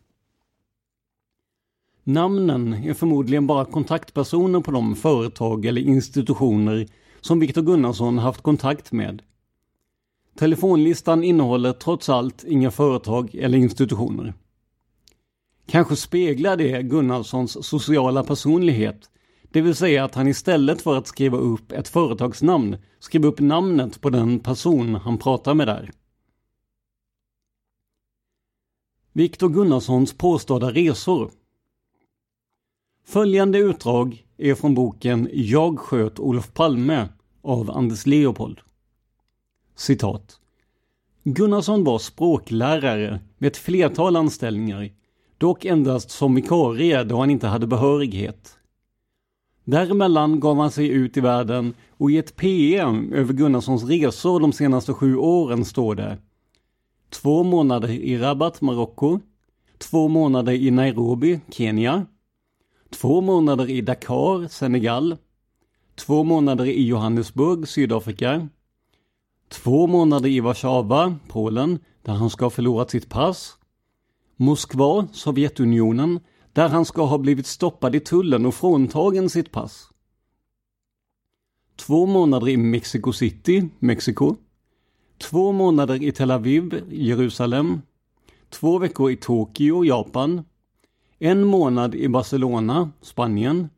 Namnen 2.03 2.74
är 2.74 2.94
förmodligen 2.94 3.48
bara 3.48 3.65
kontaktpersoner 3.65 4.60
på 4.60 4.72
de 4.72 4.96
företag 4.96 5.65
eller 5.65 5.82
institutioner 5.82 6.88
som 7.22 7.39
Viktor 7.39 7.62
Gunnarsson 7.62 8.18
haft 8.18 8.42
kontakt 8.42 8.92
med. 8.92 9.22
Telefonlistan 10.36 11.24
innehåller 11.24 11.74
trots 11.74 12.10
allt 12.10 12.44
inga 12.44 12.72
företag 12.72 13.36
eller 13.36 13.58
institutioner. 13.58 14.34
Kanske 15.65 15.96
speglar 15.96 16.58
det 16.58 16.84
Gunnarssons 16.84 17.65
sociala 17.67 18.24
personlighet, 18.24 19.10
det 19.51 19.62
vill 19.62 19.75
säga 19.75 20.03
att 20.03 20.15
han 20.15 20.27
istället 20.27 20.82
för 20.82 20.98
att 20.98 21.08
skriva 21.08 21.38
upp 21.38 21.72
ett 21.72 21.88
företagsnamn 21.88 22.77
skriver 23.00 23.27
upp 23.27 23.39
namnet 23.39 24.01
på 24.01 24.10
den 24.10 24.39
person 24.39 24.96
han 24.96 25.17
pratar 25.17 25.53
med 25.53 25.67
där. 25.67 25.91
Viktor 29.13 29.50
Gunnarssons 29.50 30.13
påstådda 30.13 30.72
resor 30.72 31.32
Följande 33.05 33.58
utdrag 33.58 34.25
är 34.38 34.55
från 34.55 34.74
boken 34.74 35.29
Jag 35.34 35.79
sköt 35.79 36.20
Olof 36.20 36.53
Palme 36.53 37.08
av 37.41 37.72
Anders 37.72 38.05
Leopold. 38.05 38.60
Citat. 39.75 40.39
Gunnarsson 41.24 41.84
var 41.84 42.00
språklärare 42.00 43.20
med 43.38 43.48
ett 43.48 43.58
flertal 43.58 44.15
anställningar 44.15 44.89
dock 45.43 45.65
endast 45.65 46.09
som 46.09 46.35
vikarie 46.35 47.03
då 47.03 47.19
han 47.19 47.29
inte 47.29 47.47
hade 47.47 47.67
behörighet. 47.67 48.57
Däremellan 49.63 50.39
gav 50.39 50.57
han 50.57 50.71
sig 50.71 50.88
ut 50.88 51.17
i 51.17 51.21
världen 51.21 51.73
och 51.97 52.12
i 52.12 52.17
ett 52.17 52.35
PM 52.35 53.13
över 53.13 53.33
Gunnarssons 53.33 53.83
resor 53.83 54.39
de 54.39 54.53
senaste 54.53 54.93
sju 54.93 55.17
åren 55.17 55.65
står 55.65 55.95
det 55.95 56.17
Två 57.09 57.43
månader 57.43 57.89
i 57.89 58.17
Rabat, 58.17 58.62
Marocko. 58.62 59.19
Två 59.77 60.07
månader 60.07 60.53
i 60.53 60.71
Nairobi, 60.71 61.39
Kenya. 61.50 62.05
Två 62.89 63.21
månader 63.21 63.69
i 63.69 63.81
Dakar, 63.81 64.47
Senegal. 64.47 65.17
Två 65.95 66.23
månader 66.23 66.65
i 66.65 66.88
Johannesburg, 66.88 67.67
Sydafrika. 67.67 68.47
Två 69.50 69.88
månader 69.88 70.29
i 70.29 70.39
Warszawa, 70.39 71.15
Polen, 71.27 71.79
där 72.01 72.13
han 72.13 72.29
ska 72.29 72.45
ha 72.45 72.50
förlorat 72.50 72.89
sitt 72.89 73.09
pass. 73.09 73.57
Moskva, 74.43 75.07
Sovjetunionen, 75.12 76.19
där 76.53 76.69
han 76.69 76.85
ska 76.85 77.05
ha 77.05 77.17
blivit 77.17 77.45
stoppad 77.47 77.95
i 77.95 78.00
tullen 78.00 78.45
och 78.45 78.55
fråntagen 78.55 79.29
sitt 79.29 79.51
pass. 79.51 79.89
Två 81.75 82.05
månader 82.05 82.50
i 82.50 82.57
Mexico 82.57 83.13
City, 83.13 83.69
Mexiko. 83.79 84.35
Två 85.17 85.51
månader 85.51 86.03
i 86.03 86.12
Tel 86.12 86.31
Aviv, 86.31 86.83
Jerusalem. 86.91 87.81
Två 88.50 88.77
veckor 88.77 89.12
i 89.12 89.15
Tokyo, 89.15 89.85
Japan. 89.85 90.45
En 91.19 91.43
månad 91.43 91.95
i 91.95 92.07
Barcelona, 92.07 92.91
Spanien. 93.01 93.69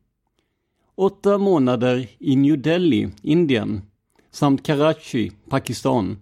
Åtta 0.94 1.38
månader 1.38 2.08
i 2.18 2.36
New 2.36 2.62
Delhi, 2.62 3.08
Indien. 3.22 3.82
Samt 4.30 4.66
Karachi, 4.66 5.32
Pakistan. 5.48 6.18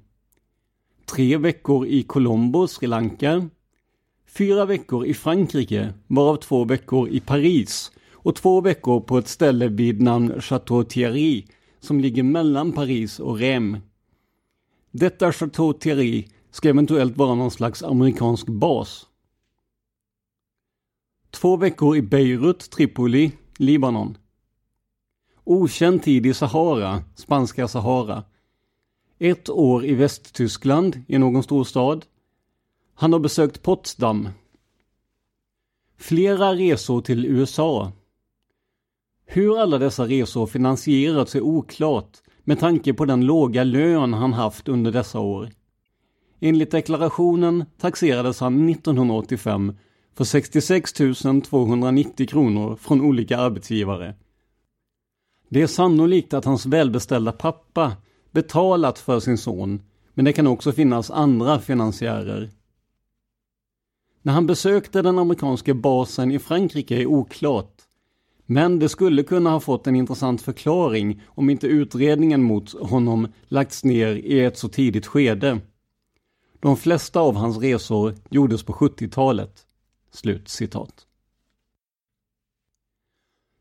Tre 1.05 1.37
veckor 1.37 1.87
i 1.87 2.03
Colombo, 2.03 2.67
Sri 2.67 2.87
Lanka 2.87 3.49
fyra 4.37 4.65
veckor 4.65 5.07
i 5.07 5.15
Frankrike, 5.15 5.95
varav 6.07 6.37
två 6.37 6.65
veckor 6.65 7.09
i 7.09 7.21
Paris 7.21 7.93
och 8.13 8.35
två 8.35 8.61
veckor 8.61 9.01
på 9.01 9.19
ett 9.19 9.29
ställe 9.29 9.69
vid 9.69 10.03
namn 10.03 10.41
Chateau 10.41 10.85
Thierry 10.85 11.45
som 11.81 12.01
ligger 12.01 12.23
mellan 12.23 12.73
Paris 12.73 13.21
och 13.21 13.39
Reims. 13.39 13.79
Detta 14.91 15.33
Chateau 15.33 15.73
Thierry 15.73 16.29
ska 16.51 16.69
eventuellt 16.69 17.17
vara 17.17 17.35
någon 17.35 17.51
slags 17.51 17.83
amerikansk 17.83 18.47
bas. 18.47 19.07
Två 21.31 21.57
veckor 21.57 21.97
i 21.97 22.03
Beirut, 22.03 22.71
Tripoli, 22.71 23.33
Libanon. 23.57 24.19
Okänd 25.45 26.03
tid 26.03 26.27
i 26.27 26.35
Sahara, 26.35 27.03
spanska 27.15 27.69
Sahara. 27.69 28.25
Ett 29.19 29.49
år 29.49 29.85
i 29.85 29.95
Västtyskland, 29.95 31.03
i 31.09 31.19
någon 31.19 31.43
storstad. 31.43 32.05
Han 32.95 33.13
har 33.13 33.21
besökt 33.21 33.63
Potsdam. 33.63 34.29
Flera 35.99 36.55
resor 36.55 37.01
till 37.01 37.27
USA. 37.27 37.93
Hur 39.27 39.59
alla 39.59 39.79
dessa 39.79 40.07
resor 40.07 40.47
finansierats 40.47 41.35
är 41.35 41.41
oklart 41.41 42.23
med 42.45 42.61
tanke 42.61 42.95
på 42.95 43.05
den 43.05 43.27
låga 43.27 43.65
lön 43.65 44.13
han 44.13 44.33
haft 44.33 44.69
under 44.69 44.93
dessa 44.93 45.21
år. 45.21 45.51
Enligt 46.41 46.71
deklarationen 46.71 47.65
taxerades 47.79 48.41
han 48.41 48.69
1985 48.69 49.77
för 50.15 50.25
66 50.25 50.93
290 50.93 52.27
kronor 52.27 52.77
från 52.77 53.01
olika 53.01 53.39
arbetsgivare. 53.39 54.15
Det 55.49 55.63
är 55.63 55.67
sannolikt 55.67 56.35
att 56.35 56.45
hans 56.45 56.67
välbeställda 56.67 57.33
pappa 57.33 57.93
betalat 58.31 58.99
för 58.99 59.21
sin 59.21 59.39
son, 59.39 59.83
men 60.15 60.25
det 60.25 60.33
kan 60.33 60.47
också 60.47 60.73
finnas 60.73 61.11
andra 61.11 61.61
finansiärer. 61.61 62.51
När 64.25 64.33
han 64.33 64.47
besökte 64.47 65.03
den 65.03 65.19
amerikanska 65.19 65.75
basen 65.75 66.31
i 66.31 66.39
Frankrike 66.39 66.97
är 66.97 67.07
oklart, 67.07 67.83
men 68.47 68.79
det 68.79 68.89
skulle 68.89 69.23
kunna 69.23 69.51
ha 69.51 69.61
fått 69.61 69.87
en 69.87 69.97
intressant 69.97 70.43
förklaring 70.43 71.23
om 71.27 71.51
inte 71.51 71.67
utredningen 71.67 72.43
mot 72.43 72.81
honom 72.81 73.29
lagts 73.49 73.85
ner 73.85 74.15
i 74.15 74.41
ett 74.41 74.59
så 74.59 74.69
tidigt 74.69 75.07
skede. 75.07 75.61
De 76.61 76.77
flesta 76.77 77.21
av 77.21 77.37
hans 77.37 77.59
resor 77.59 78.15
gjordes 78.31 78.63
på 78.63 78.73
70-talet. 78.73 79.67
Slut 80.13 80.49
citat. 80.49 81.07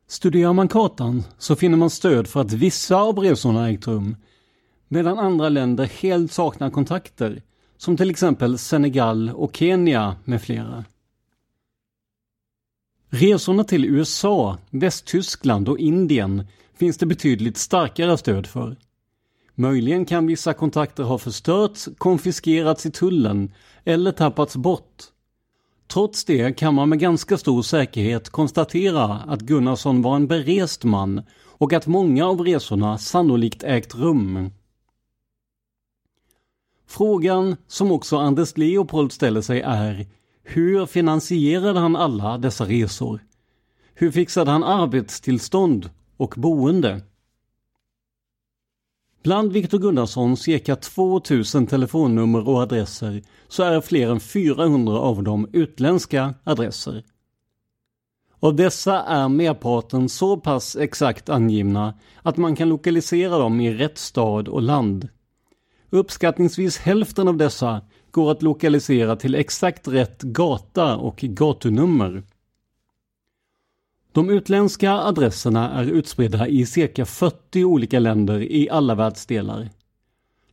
Studerar 0.07 0.53
man 0.53 0.67
kartan 0.67 1.23
så 1.37 1.55
finner 1.55 1.77
man 1.77 1.89
stöd 1.89 2.27
för 2.27 2.41
att 2.41 2.53
vissa 2.53 2.95
av 2.95 3.19
resorna 3.19 3.69
ägt 3.69 3.87
rum, 3.87 4.15
medan 4.87 5.19
andra 5.19 5.49
länder 5.49 5.85
helt 5.85 6.31
saknar 6.31 6.69
kontakter, 6.69 7.41
som 7.83 7.97
till 7.97 8.09
exempel 8.09 8.57
Senegal 8.57 9.29
och 9.29 9.55
Kenya 9.55 10.15
med 10.23 10.41
flera. 10.41 10.85
Resorna 13.09 13.63
till 13.63 13.85
USA, 13.85 14.57
Västtyskland 14.69 15.69
och 15.69 15.79
Indien 15.79 16.47
finns 16.73 16.97
det 16.97 17.05
betydligt 17.05 17.57
starkare 17.57 18.17
stöd 18.17 18.47
för. 18.47 18.75
Möjligen 19.55 20.05
kan 20.05 20.27
vissa 20.27 20.53
kontakter 20.53 21.03
ha 21.03 21.17
förstörts, 21.17 21.89
konfiskerats 21.97 22.85
i 22.85 22.91
tullen 22.91 23.51
eller 23.83 24.11
tappats 24.11 24.55
bort. 24.55 25.03
Trots 25.87 26.25
det 26.25 26.57
kan 26.57 26.73
man 26.73 26.89
med 26.89 26.99
ganska 26.99 27.37
stor 27.37 27.61
säkerhet 27.61 28.29
konstatera 28.29 29.05
att 29.05 29.41
Gunnarsson 29.41 30.01
var 30.01 30.15
en 30.15 30.27
berest 30.27 30.83
man 30.83 31.21
och 31.45 31.73
att 31.73 31.87
många 31.87 32.27
av 32.27 32.41
resorna 32.41 32.97
sannolikt 32.97 33.63
ägt 33.63 33.95
rum. 33.95 34.49
Frågan 36.97 37.55
som 37.67 37.91
också 37.91 38.17
Anders 38.17 38.57
Leopold 38.57 39.11
ställer 39.11 39.41
sig 39.41 39.61
är 39.61 40.07
hur 40.43 40.85
finansierade 40.85 41.79
han 41.79 41.95
alla 41.95 42.37
dessa 42.37 42.65
resor? 42.65 43.19
Hur 43.93 44.11
fixade 44.11 44.51
han 44.51 44.63
arbetstillstånd 44.63 45.89
och 46.17 46.33
boende? 46.37 47.01
Bland 49.23 49.51
Viktor 49.51 49.79
Gunnarssons 49.79 50.41
cirka 50.41 50.75
2000 50.75 51.67
telefonnummer 51.67 52.47
och 52.47 52.61
adresser 52.61 53.21
så 53.47 53.63
är 53.63 53.81
fler 53.81 54.09
än 54.09 54.19
400 54.19 54.97
av 54.97 55.23
dem 55.23 55.49
utländska 55.53 56.33
adresser. 56.43 57.03
Av 58.39 58.55
dessa 58.55 59.03
är 59.03 59.29
merparten 59.29 60.09
så 60.09 60.37
pass 60.37 60.75
exakt 60.75 61.29
angivna 61.29 61.93
att 62.21 62.37
man 62.37 62.55
kan 62.55 62.69
lokalisera 62.69 63.37
dem 63.37 63.59
i 63.59 63.73
rätt 63.73 63.97
stad 63.97 64.47
och 64.47 64.61
land. 64.61 65.09
Uppskattningsvis 65.93 66.77
hälften 66.77 67.27
av 67.27 67.37
dessa 67.37 67.81
går 68.11 68.31
att 68.31 68.41
lokalisera 68.41 69.15
till 69.15 69.35
exakt 69.35 69.87
rätt 69.87 70.21
gata 70.21 70.97
och 70.97 71.17
gatunummer. 71.17 72.23
De 74.11 74.29
utländska 74.29 74.91
adresserna 74.91 75.71
är 75.71 75.85
utspridda 75.85 76.47
i 76.47 76.65
cirka 76.65 77.05
40 77.05 77.63
olika 77.63 77.99
länder 77.99 78.41
i 78.41 78.69
alla 78.69 78.95
världsdelar. 78.95 79.69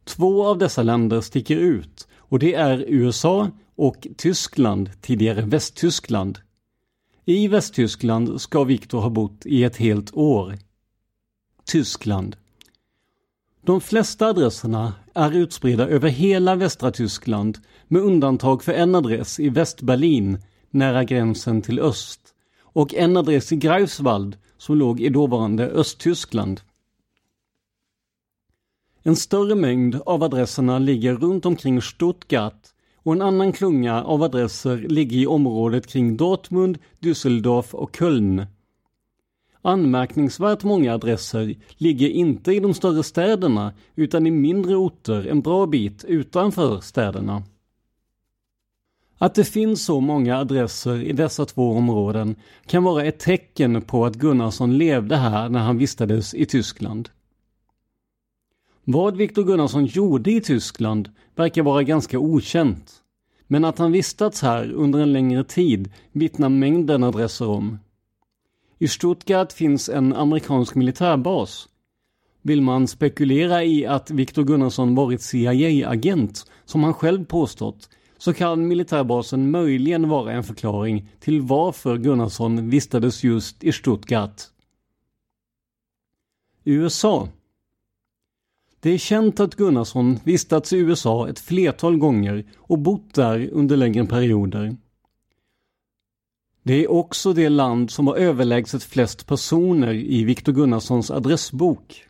Två 0.04 0.46
av 0.46 0.58
dessa 0.58 0.82
länder 0.82 1.20
sticker 1.20 1.56
ut 1.56 2.08
och 2.16 2.38
det 2.38 2.54
är 2.54 2.84
USA 2.88 3.50
och 3.76 4.06
Tyskland, 4.16 4.90
tidigare 5.00 5.42
Västtyskland. 5.42 6.38
I 7.24 7.48
Västtyskland 7.48 8.40
ska 8.40 8.64
Viktor 8.64 9.00
ha 9.00 9.10
bott 9.10 9.46
i 9.46 9.64
ett 9.64 9.76
helt 9.76 10.14
år. 10.14 10.58
Tyskland. 11.64 12.36
De 13.62 13.80
flesta 13.80 14.26
adresserna 14.26 14.94
är 15.14 15.32
utspridda 15.32 15.88
över 15.88 16.08
hela 16.08 16.54
västra 16.54 16.90
Tyskland 16.90 17.58
med 17.88 18.02
undantag 18.02 18.62
för 18.62 18.72
en 18.72 18.94
adress 18.94 19.40
i 19.40 19.48
Västberlin 19.48 20.38
nära 20.70 21.04
gränsen 21.04 21.62
till 21.62 21.80
öst 21.80 22.20
och 22.62 22.94
en 22.94 23.16
adress 23.16 23.52
i 23.52 23.56
Greifswald 23.56 24.36
som 24.58 24.76
låg 24.76 25.00
i 25.00 25.08
dåvarande 25.08 25.66
Östtyskland. 25.66 26.60
En 29.02 29.16
större 29.16 29.54
mängd 29.54 30.00
av 30.06 30.22
adresserna 30.22 30.78
ligger 30.78 31.14
runt 31.14 31.46
omkring 31.46 31.82
Stuttgart 31.82 32.68
och 32.96 33.12
en 33.12 33.22
annan 33.22 33.52
klunga 33.52 34.04
av 34.04 34.22
adresser 34.22 34.76
ligger 34.76 35.16
i 35.16 35.26
området 35.26 35.86
kring 35.86 36.16
Dortmund, 36.16 36.78
Düsseldorf 37.00 37.74
och 37.74 37.96
Köln. 37.96 38.46
Anmärkningsvärt 39.62 40.64
många 40.64 40.94
adresser 40.94 41.54
ligger 41.76 42.08
inte 42.08 42.52
i 42.52 42.60
de 42.60 42.74
större 42.74 43.02
städerna 43.02 43.72
utan 43.94 44.26
i 44.26 44.30
mindre 44.30 44.76
orter 44.76 45.26
en 45.26 45.40
bra 45.40 45.66
bit 45.66 46.04
utanför 46.04 46.80
städerna. 46.80 47.42
Att 49.18 49.34
det 49.34 49.44
finns 49.44 49.84
så 49.84 50.00
många 50.00 50.36
adresser 50.38 51.02
i 51.02 51.12
dessa 51.12 51.46
två 51.46 51.70
områden 51.70 52.36
kan 52.66 52.84
vara 52.84 53.04
ett 53.04 53.18
tecken 53.18 53.82
på 53.82 54.06
att 54.06 54.16
Gunnarsson 54.16 54.78
levde 54.78 55.16
här 55.16 55.48
när 55.48 55.60
han 55.60 55.78
vistades 55.78 56.34
i 56.34 56.46
Tyskland. 56.46 57.08
Vad 58.84 59.16
Viktor 59.16 59.44
Gunnarsson 59.44 59.86
gjorde 59.86 60.32
i 60.32 60.40
Tyskland 60.40 61.10
verkar 61.34 61.62
vara 61.62 61.82
ganska 61.82 62.18
okänt. 62.18 62.92
Men 63.46 63.64
att 63.64 63.78
han 63.78 63.92
vistats 63.92 64.42
här 64.42 64.72
under 64.72 64.98
en 65.00 65.12
längre 65.12 65.44
tid 65.44 65.92
vittnar 66.12 66.48
mängden 66.48 67.04
adresser 67.04 67.48
om. 67.48 67.78
I 68.82 68.88
Stuttgart 68.88 69.52
finns 69.52 69.88
en 69.88 70.12
amerikansk 70.12 70.74
militärbas. 70.74 71.68
Vill 72.42 72.62
man 72.62 72.88
spekulera 72.88 73.64
i 73.64 73.86
att 73.86 74.10
Viktor 74.10 74.44
Gunnarsson 74.44 74.94
varit 74.94 75.22
CIA-agent, 75.22 76.50
som 76.64 76.84
han 76.84 76.94
själv 76.94 77.24
påstått, 77.24 77.88
så 78.18 78.34
kan 78.34 78.68
militärbasen 78.68 79.50
möjligen 79.50 80.08
vara 80.08 80.32
en 80.32 80.44
förklaring 80.44 81.08
till 81.20 81.40
varför 81.40 81.98
Gunnarsson 81.98 82.70
vistades 82.70 83.24
just 83.24 83.64
i 83.64 83.72
Stuttgart. 83.72 84.42
USA 86.64 87.28
Det 88.80 88.90
är 88.90 88.98
känt 88.98 89.40
att 89.40 89.54
Gunnarsson 89.54 90.18
vistats 90.24 90.72
i 90.72 90.76
USA 90.76 91.28
ett 91.28 91.38
flertal 91.38 91.96
gånger 91.96 92.44
och 92.58 92.78
bott 92.78 93.14
där 93.14 93.50
under 93.52 93.76
längre 93.76 94.06
perioder. 94.06 94.76
Det 96.62 96.84
är 96.84 96.90
också 96.90 97.32
det 97.32 97.48
land 97.48 97.90
som 97.90 98.06
har 98.06 98.16
överlägset 98.16 98.82
flest 98.82 99.26
personer 99.26 99.92
i 99.92 100.24
Viktor 100.24 100.52
Gunnarssons 100.52 101.10
adressbok. 101.10 102.04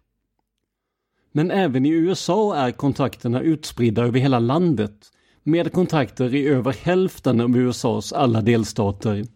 Men 1.33 1.51
även 1.51 1.87
i 1.87 1.89
USA 1.89 2.57
är 2.57 2.71
kontakterna 2.71 3.41
utspridda 3.41 4.03
över 4.03 4.21
hela 4.21 4.39
landet 4.39 5.13
med 5.43 5.73
kontakter 5.73 6.35
i 6.35 6.49
över 6.49 6.73
hälften 6.73 7.41
av 7.41 7.57
USAs 7.57 8.13
alla 8.13 8.41
delstater. 8.41 9.27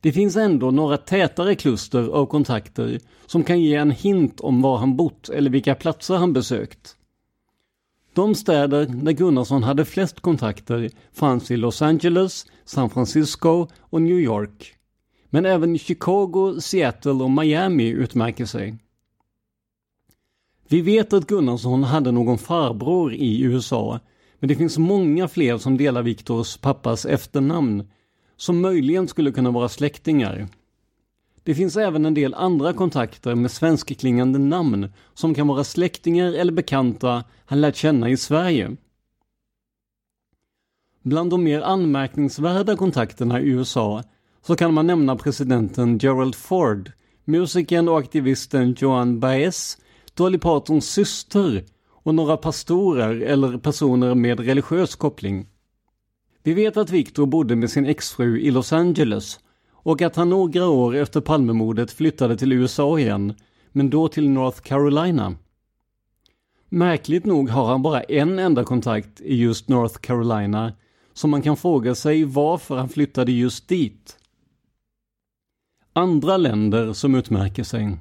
Det 0.00 0.12
finns 0.12 0.36
ändå 0.36 0.70
några 0.70 0.96
tätare 0.96 1.54
kluster 1.54 2.08
av 2.08 2.26
kontakter 2.26 3.00
som 3.26 3.44
kan 3.44 3.60
ge 3.60 3.74
en 3.74 3.90
hint 3.90 4.40
om 4.40 4.62
var 4.62 4.76
han 4.76 4.96
bott 4.96 5.28
eller 5.28 5.50
vilka 5.50 5.74
platser 5.74 6.14
han 6.14 6.32
besökt. 6.32 6.96
De 8.14 8.34
städer 8.34 8.86
där 8.86 9.12
Gunnarsson 9.12 9.62
hade 9.62 9.84
flest 9.84 10.20
kontakter 10.20 10.90
fanns 11.12 11.50
i 11.50 11.56
Los 11.56 11.82
Angeles, 11.82 12.46
San 12.66 12.90
Francisco 12.90 13.66
och 13.80 14.02
New 14.02 14.18
York. 14.18 14.74
Men 15.30 15.46
även 15.46 15.78
Chicago, 15.78 16.60
Seattle 16.60 17.12
och 17.12 17.30
Miami 17.30 17.88
utmärker 17.88 18.46
sig. 18.46 18.78
Vi 20.68 20.80
vet 20.80 21.12
att 21.12 21.26
Gunnarsson 21.26 21.84
hade 21.84 22.12
någon 22.12 22.38
farbror 22.38 23.14
i 23.14 23.42
USA 23.42 24.00
men 24.38 24.48
det 24.48 24.54
finns 24.54 24.78
många 24.78 25.28
fler 25.28 25.58
som 25.58 25.76
delar 25.76 26.02
Viktors 26.02 26.56
pappas 26.56 27.06
efternamn, 27.06 27.88
som 28.36 28.60
möjligen 28.60 29.08
skulle 29.08 29.32
kunna 29.32 29.50
vara 29.50 29.68
släktingar. 29.68 30.48
Det 31.42 31.54
finns 31.54 31.76
även 31.76 32.06
en 32.06 32.14
del 32.14 32.34
andra 32.34 32.72
kontakter 32.72 33.34
med 33.34 33.50
svenskklingande 33.50 34.38
namn 34.38 34.92
som 35.14 35.34
kan 35.34 35.46
vara 35.46 35.64
släktingar 35.64 36.32
eller 36.32 36.52
bekanta 36.52 37.24
han 37.46 37.60
lärt 37.60 37.76
känna 37.76 38.08
i 38.08 38.16
Sverige. 38.16 38.76
Bland 41.06 41.30
de 41.30 41.44
mer 41.44 41.60
anmärkningsvärda 41.60 42.76
kontakterna 42.76 43.40
i 43.40 43.48
USA 43.48 44.02
så 44.46 44.56
kan 44.56 44.74
man 44.74 44.86
nämna 44.86 45.16
presidenten 45.16 45.98
Gerald 45.98 46.34
Ford, 46.34 46.92
musikern 47.24 47.88
och 47.88 47.98
aktivisten 47.98 48.74
Joan 48.78 49.20
Baez, 49.20 49.78
Dolly 50.14 50.38
Partons 50.38 50.90
syster 50.90 51.64
och 51.88 52.14
några 52.14 52.36
pastorer 52.36 53.20
eller 53.20 53.58
personer 53.58 54.14
med 54.14 54.40
religiös 54.40 54.94
koppling. 54.94 55.46
Vi 56.42 56.54
vet 56.54 56.76
att 56.76 56.90
Victor 56.90 57.26
bodde 57.26 57.56
med 57.56 57.70
sin 57.70 57.86
exfru 57.86 58.40
i 58.40 58.50
Los 58.50 58.72
Angeles 58.72 59.40
och 59.72 60.02
att 60.02 60.16
han 60.16 60.30
några 60.30 60.68
år 60.68 60.96
efter 60.96 61.20
Palmemordet 61.20 61.92
flyttade 61.92 62.36
till 62.36 62.52
USA 62.52 62.98
igen, 62.98 63.34
men 63.72 63.90
då 63.90 64.08
till 64.08 64.30
North 64.30 64.60
Carolina. 64.60 65.34
Märkligt 66.68 67.26
nog 67.26 67.48
har 67.48 67.66
han 67.66 67.82
bara 67.82 68.02
en 68.02 68.38
enda 68.38 68.64
kontakt 68.64 69.20
i 69.20 69.36
just 69.36 69.68
North 69.68 69.98
Carolina, 69.98 70.72
så 71.16 71.28
man 71.28 71.42
kan 71.42 71.56
fråga 71.56 71.94
sig 71.94 72.24
varför 72.24 72.76
han 72.76 72.88
flyttade 72.88 73.32
just 73.32 73.68
dit. 73.68 74.18
Andra 75.92 76.36
länder 76.36 76.92
som 76.92 77.14
utmärker 77.14 77.64
sig. 77.64 77.96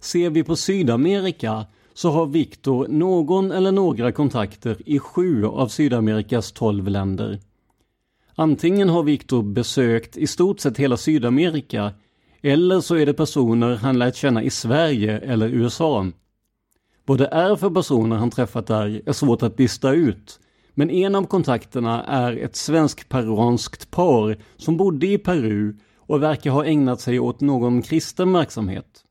Ser 0.00 0.30
vi 0.30 0.44
på 0.44 0.56
Sydamerika 0.56 1.66
så 1.94 2.10
har 2.10 2.26
Viktor 2.26 2.88
någon 2.88 3.50
eller 3.50 3.72
några 3.72 4.12
kontakter 4.12 4.76
i 4.86 4.98
sju 4.98 5.46
av 5.46 5.68
Sydamerikas 5.68 6.52
tolv 6.52 6.88
länder. 6.88 7.38
Antingen 8.34 8.88
har 8.88 9.02
Viktor 9.02 9.42
besökt 9.42 10.16
i 10.16 10.26
stort 10.26 10.60
sett 10.60 10.78
hela 10.78 10.96
Sydamerika 10.96 11.92
eller 12.40 12.80
så 12.80 12.94
är 12.94 13.06
det 13.06 13.14
personer 13.14 13.76
han 13.76 13.98
lärt 13.98 14.16
känna 14.16 14.42
i 14.42 14.50
Sverige 14.50 15.18
eller 15.18 15.48
USA. 15.48 16.06
Vad 17.04 17.18
det 17.18 17.26
är 17.26 17.56
för 17.56 17.70
personer 17.70 18.16
han 18.16 18.30
träffat 18.30 18.66
där 18.66 19.02
är 19.06 19.12
svårt 19.12 19.42
att 19.42 19.58
lista 19.58 19.92
ut. 19.92 20.38
Men 20.74 20.90
en 20.90 21.14
av 21.14 21.26
kontakterna 21.26 22.04
är 22.04 22.36
ett 22.36 22.56
svensk-peruanskt 22.56 23.90
par 23.90 24.38
som 24.56 24.76
bodde 24.76 25.06
i 25.06 25.18
Peru 25.18 25.76
och 25.96 26.22
verkar 26.22 26.50
ha 26.50 26.64
ägnat 26.64 27.00
sig 27.00 27.20
åt 27.20 27.40
någon 27.40 27.82
kristen 27.82 28.32
verksamhet. 28.32 29.04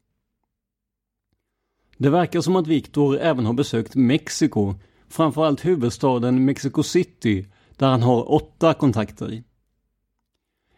Det 1.98 2.10
verkar 2.10 2.42
som 2.42 2.56
att 2.56 2.68
Viktor 2.68 3.18
även 3.18 3.46
har 3.46 3.54
besökt 3.54 3.96
Mexiko, 3.96 4.76
framförallt 5.10 5.66
huvudstaden 5.66 6.46
Mexico 6.46 6.84
City, 6.84 7.46
där 7.78 7.88
han 7.88 8.02
har 8.02 8.32
åtta 8.32 8.74
kontakter. 8.74 9.44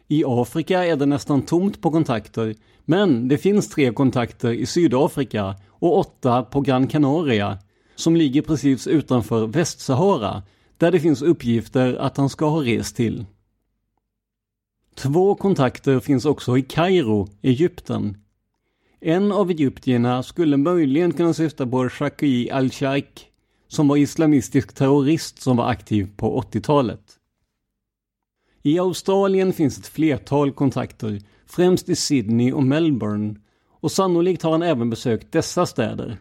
I 0.08 0.24
Afrika 0.26 0.84
är 0.84 0.96
det 0.96 1.06
nästan 1.06 1.42
tomt 1.42 1.80
på 1.80 1.90
kontakter, 1.90 2.54
men 2.84 3.28
det 3.28 3.38
finns 3.38 3.68
tre 3.68 3.92
kontakter 3.92 4.52
i 4.52 4.66
Sydafrika 4.66 5.56
och 5.68 5.98
åtta 5.98 6.42
på 6.42 6.60
Gran 6.60 6.86
Canaria, 6.86 7.58
som 7.94 8.16
ligger 8.16 8.42
precis 8.42 8.86
utanför 8.86 9.46
Västsahara, 9.46 10.42
där 10.78 10.90
det 10.90 11.00
finns 11.00 11.22
uppgifter 11.22 11.94
att 11.94 12.16
han 12.16 12.28
ska 12.28 12.48
ha 12.48 12.64
rest 12.64 12.96
till. 12.96 13.24
Två 14.94 15.34
kontakter 15.34 16.00
finns 16.00 16.24
också 16.24 16.58
i 16.58 16.62
Kairo, 16.62 17.28
Egypten. 17.42 18.16
En 19.00 19.32
av 19.32 19.50
egyptierna 19.50 20.22
skulle 20.22 20.56
möjligen 20.56 21.12
kunna 21.12 21.34
syfta 21.34 21.66
på 21.66 21.88
Shaki 21.88 22.50
Al-Shaik 22.50 23.30
som 23.68 23.88
var 23.88 23.96
islamistisk 23.96 24.74
terrorist 24.74 25.42
som 25.42 25.56
var 25.56 25.68
aktiv 25.70 26.08
på 26.16 26.42
80-talet. 26.42 27.18
I 28.62 28.78
Australien 28.78 29.52
finns 29.52 29.78
ett 29.78 29.86
flertal 29.86 30.52
kontakter, 30.52 31.20
främst 31.46 31.88
i 31.88 31.96
Sydney 31.96 32.52
och 32.52 32.62
Melbourne, 32.62 33.34
och 33.80 33.92
sannolikt 33.92 34.42
har 34.42 34.52
han 34.52 34.62
även 34.62 34.90
besökt 34.90 35.32
dessa 35.32 35.66
städer. 35.66 36.18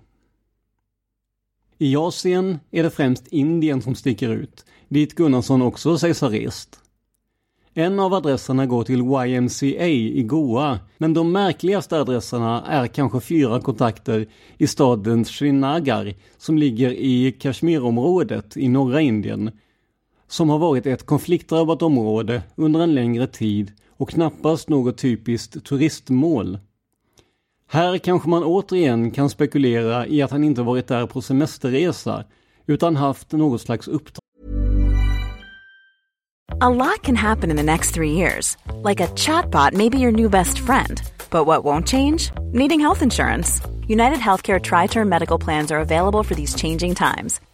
I 1.77 1.95
Asien 1.95 2.59
är 2.71 2.83
det 2.83 2.89
främst 2.89 3.27
Indien 3.27 3.81
som 3.81 3.95
sticker 3.95 4.29
ut, 4.29 4.65
dit 4.89 5.15
Gunnarsson 5.15 5.61
också 5.61 5.97
sägs 5.97 6.21
ha 6.21 6.31
rest. 6.31 6.79
En 7.75 7.99
av 7.99 8.13
adresserna 8.13 8.65
går 8.65 8.83
till 8.83 8.99
YMCA 8.99 9.87
i 9.87 10.23
Goa, 10.23 10.79
men 10.97 11.13
de 11.13 11.31
märkligaste 11.31 11.99
adresserna 11.99 12.65
är 12.65 12.87
kanske 12.87 13.19
fyra 13.19 13.61
kontakter 13.61 14.27
i 14.57 14.67
staden 14.67 15.25
Srinagar 15.25 16.13
som 16.37 16.57
ligger 16.57 16.91
i 16.91 17.31
Kashmirområdet 17.31 18.57
i 18.57 18.69
norra 18.69 19.01
Indien, 19.01 19.51
som 20.27 20.49
har 20.49 20.59
varit 20.59 20.85
ett 20.85 21.05
konfliktdrabbat 21.05 21.81
område 21.81 22.41
under 22.55 22.79
en 22.79 22.95
längre 22.95 23.27
tid 23.27 23.71
och 23.97 24.09
knappast 24.09 24.69
något 24.69 24.97
typiskt 24.97 25.65
turistmål. 25.65 26.57
Här 27.73 27.97
kanske 27.97 28.29
man 28.29 28.43
återigen 28.43 29.11
kan 29.11 29.29
spekulera 29.29 30.07
i 30.07 30.21
att 30.21 30.31
han 30.31 30.43
inte 30.43 30.61
varit 30.61 30.87
där 30.87 31.07
på 31.07 31.21
semesterresa 31.21 32.23
utan 32.67 32.95
haft 32.95 33.31
något 33.31 33.61
slags 33.61 33.87
uppdrag. 33.87 34.19
A 36.61 36.69
lot 36.69 37.01
can 37.03 37.15
happen 37.15 37.51
in 37.51 37.57
the 37.57 37.63
next 37.63 37.95
three 37.95 38.11
years. 38.11 38.57
Like 38.89 39.03
a 39.03 39.07
chatbot 39.15 39.73
maybe 39.73 39.97
your 39.97 40.11
new 40.11 40.29
best 40.29 40.59
friend. 40.59 41.01
But 41.29 41.47
what 41.47 41.63
won't 41.63 41.87
change? 41.87 42.31
Needing 42.53 42.79
health 42.79 43.03
insurance. 43.03 43.61
United 43.87 44.19
Healthcare 44.19 44.59
Tri 44.59 44.87
Term 44.87 45.09
Medical 45.09 45.39
Plans 45.43 45.71
are 45.71 45.81
available 45.81 46.23
for 46.23 46.35
these 46.35 46.55
changing 46.55 46.95
times. 46.95 47.41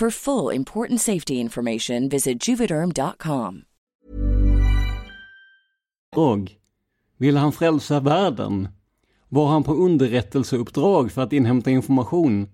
For 0.00 0.10
full 0.10 0.56
important 0.56 1.00
safety 1.00 1.34
information, 1.34 2.08
visit 2.08 2.48
juvederm.com. 2.48 3.62
Och 6.16 6.52
ville 7.16 7.38
han 7.38 7.52
frälsa 7.52 8.00
världen? 8.00 8.68
Var 9.28 9.48
han 9.48 9.62
på 9.62 9.74
underrättelseuppdrag 9.74 11.12
för 11.12 11.22
att 11.22 11.32
inhämta 11.32 11.70
information? 11.70 12.48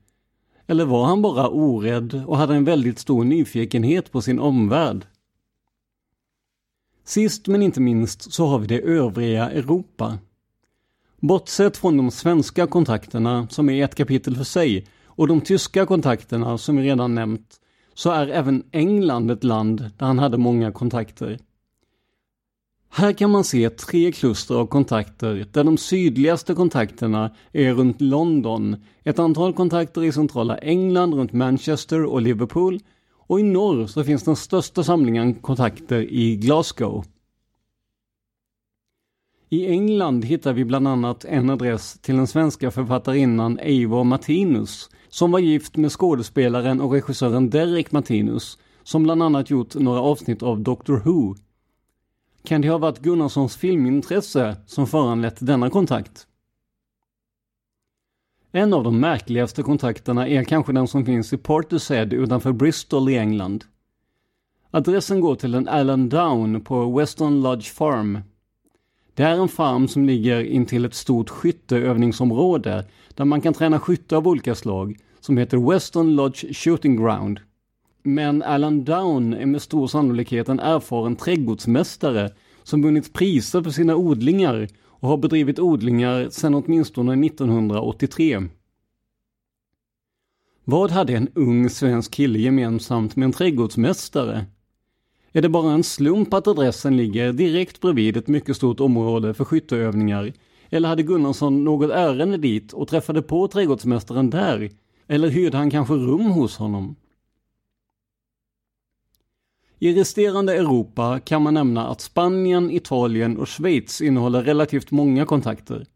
Eller 0.66 0.84
var 0.84 1.04
han 1.04 1.22
bara 1.22 1.48
orädd 1.48 2.22
och 2.26 2.36
hade 2.36 2.54
en 2.54 2.64
väldigt 2.64 2.98
stor 2.98 3.24
nyfikenhet 3.24 4.12
på 4.12 4.22
sin 4.22 4.38
omvärld? 4.38 5.06
Sist 7.04 7.46
men 7.46 7.62
inte 7.62 7.80
minst 7.80 8.32
så 8.32 8.46
har 8.46 8.58
vi 8.58 8.66
det 8.66 8.80
övriga 8.80 9.50
Europa. 9.50 10.18
Bortsett 11.20 11.76
från 11.76 11.96
de 11.96 12.10
svenska 12.10 12.66
kontakterna 12.66 13.48
som 13.50 13.68
är 13.68 13.84
ett 13.84 13.94
kapitel 13.94 14.36
för 14.36 14.44
sig 14.44 14.86
och 15.16 15.28
de 15.28 15.40
tyska 15.40 15.86
kontakterna 15.86 16.58
som 16.58 16.76
vi 16.76 16.82
redan 16.82 17.14
nämnt 17.14 17.60
så 17.94 18.10
är 18.10 18.28
även 18.28 18.62
England 18.72 19.30
ett 19.30 19.44
land 19.44 19.90
där 19.96 20.06
han 20.06 20.18
hade 20.18 20.38
många 20.38 20.72
kontakter. 20.72 21.38
Här 22.90 23.12
kan 23.12 23.30
man 23.30 23.44
se 23.44 23.70
tre 23.70 24.12
kluster 24.12 24.54
av 24.54 24.66
kontakter 24.66 25.46
där 25.52 25.64
de 25.64 25.78
sydligaste 25.78 26.54
kontakterna 26.54 27.30
är 27.52 27.74
runt 27.74 28.00
London, 28.00 28.76
ett 29.04 29.18
antal 29.18 29.52
kontakter 29.52 30.04
i 30.04 30.12
centrala 30.12 30.58
England 30.58 31.14
runt 31.14 31.32
Manchester 31.32 32.04
och 32.04 32.22
Liverpool 32.22 32.80
Och 33.28 33.40
i 33.40 33.42
norr 33.42 33.86
så 33.86 34.04
finns 34.04 34.22
den 34.22 34.36
största 34.36 34.84
samlingen 34.84 35.34
kontakter 35.34 36.12
i 36.12 36.36
Glasgow. 36.36 37.04
I 39.48 39.66
England 39.66 40.24
hittar 40.24 40.52
vi 40.52 40.64
bland 40.64 40.88
annat 40.88 41.24
en 41.24 41.50
adress 41.50 41.98
till 42.00 42.16
den 42.16 42.26
svenska 42.26 42.70
författarinnan 42.70 43.58
Eivor 43.58 44.04
Martinus 44.04 44.90
som 45.08 45.30
var 45.30 45.38
gift 45.38 45.76
med 45.76 45.92
skådespelaren 45.92 46.80
och 46.80 46.92
regissören 46.92 47.50
Derek 47.50 47.92
Martinus 47.92 48.58
som 48.82 49.02
bland 49.02 49.22
annat 49.22 49.50
gjort 49.50 49.74
några 49.74 50.00
avsnitt 50.00 50.42
av 50.42 50.60
Doctor 50.60 51.02
Who. 51.04 51.34
Kan 52.44 52.60
det 52.60 52.68
ha 52.68 52.78
varit 52.78 52.98
Gunnarssons 52.98 53.56
filmintresse 53.56 54.56
som 54.66 54.86
föranlett 54.86 55.46
denna 55.46 55.70
kontakt? 55.70 56.26
En 58.52 58.74
av 58.74 58.84
de 58.84 59.00
märkligaste 59.00 59.62
kontakterna 59.62 60.28
är 60.28 60.44
kanske 60.44 60.72
den 60.72 60.88
som 60.88 61.04
finns 61.04 61.32
i 61.32 61.36
Portishead 61.36 62.04
utanför 62.12 62.52
Bristol 62.52 63.08
i 63.08 63.18
England. 63.18 63.64
Adressen 64.70 65.20
går 65.20 65.34
till 65.34 65.54
en 65.54 65.68
Alan 65.68 66.08
Down 66.08 66.60
på 66.60 66.98
Western 66.98 67.42
Lodge 67.42 67.72
Farm. 67.72 68.18
Det 69.16 69.22
är 69.22 69.42
en 69.42 69.48
farm 69.48 69.88
som 69.88 70.04
ligger 70.04 70.44
intill 70.44 70.84
ett 70.84 70.94
stort 70.94 71.30
skytteövningsområde 71.30 72.84
där 73.14 73.24
man 73.24 73.40
kan 73.40 73.54
träna 73.54 73.80
skytte 73.80 74.16
av 74.16 74.28
olika 74.28 74.54
slag 74.54 74.96
som 75.20 75.38
heter 75.38 75.70
Weston 75.70 76.14
Lodge 76.16 76.56
Shooting 76.56 76.96
Ground. 76.96 77.40
Men 78.02 78.42
Alan 78.42 78.84
Down 78.84 79.34
är 79.34 79.46
med 79.46 79.62
stor 79.62 79.86
sannolikhet 79.86 80.48
en 80.48 80.60
erfaren 80.60 81.16
trädgårdsmästare 81.16 82.30
som 82.62 82.82
vunnit 82.82 83.12
priser 83.12 83.62
för 83.62 83.70
sina 83.70 83.96
odlingar 83.96 84.68
och 84.84 85.08
har 85.08 85.16
bedrivit 85.16 85.58
odlingar 85.58 86.28
sedan 86.30 86.54
åtminstone 86.54 87.26
1983. 87.26 88.42
Vad 90.64 90.90
hade 90.90 91.16
en 91.16 91.28
ung 91.34 91.70
svensk 91.70 92.12
kille 92.12 92.38
gemensamt 92.38 93.16
med 93.16 93.26
en 93.26 93.32
trädgårdsmästare? 93.32 94.46
Är 95.36 95.42
det 95.42 95.48
bara 95.48 95.72
en 95.72 95.84
slump 95.84 96.34
att 96.34 96.46
adressen 96.46 96.96
ligger 96.96 97.32
direkt 97.32 97.80
bredvid 97.80 98.16
ett 98.16 98.28
mycket 98.28 98.56
stort 98.56 98.80
område 98.80 99.34
för 99.34 99.44
skytteövningar? 99.44 100.32
Eller 100.70 100.88
hade 100.88 101.02
Gunnarsson 101.02 101.64
något 101.64 101.90
ärende 101.90 102.36
dit 102.36 102.72
och 102.72 102.88
träffade 102.88 103.22
på 103.22 103.48
trädgårdsmästaren 103.48 104.30
där? 104.30 104.70
Eller 105.06 105.28
hyrde 105.28 105.56
han 105.56 105.70
kanske 105.70 105.94
rum 105.94 106.26
hos 106.26 106.56
honom? 106.56 106.96
I 109.78 109.94
resterande 109.94 110.54
Europa 110.54 111.20
kan 111.20 111.42
man 111.42 111.54
nämna 111.54 111.88
att 111.88 112.00
Spanien, 112.00 112.70
Italien 112.70 113.36
och 113.38 113.48
Schweiz 113.48 114.00
innehåller 114.00 114.42
relativt 114.42 114.90
många 114.90 115.26
kontakter. 115.26 115.86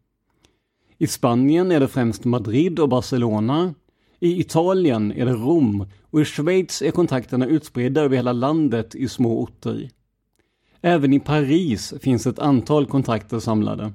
I 0.97 1.07
Spanien 1.07 1.71
är 1.71 1.79
det 1.79 1.87
främst 1.87 2.25
Madrid 2.25 2.79
och 2.79 2.89
Barcelona. 2.89 3.73
I 4.23 4.39
Italien 4.39 5.11
är 5.11 5.25
det 5.25 5.33
Rom 5.33 5.85
och 6.11 6.21
i 6.21 6.25
Schweiz 6.25 6.81
är 6.81 6.91
kontakterna 6.91 7.45
utspridda 7.45 8.01
över 8.01 8.15
hela 8.15 8.33
landet 8.33 8.95
i 8.95 9.07
små 9.07 9.41
orter. 9.41 9.89
Även 10.81 11.13
i 11.13 11.19
Paris 11.19 11.93
finns 12.01 12.27
ett 12.27 12.39
antal 12.39 12.85
kontakter 12.85 13.39
samlade. 13.39 13.93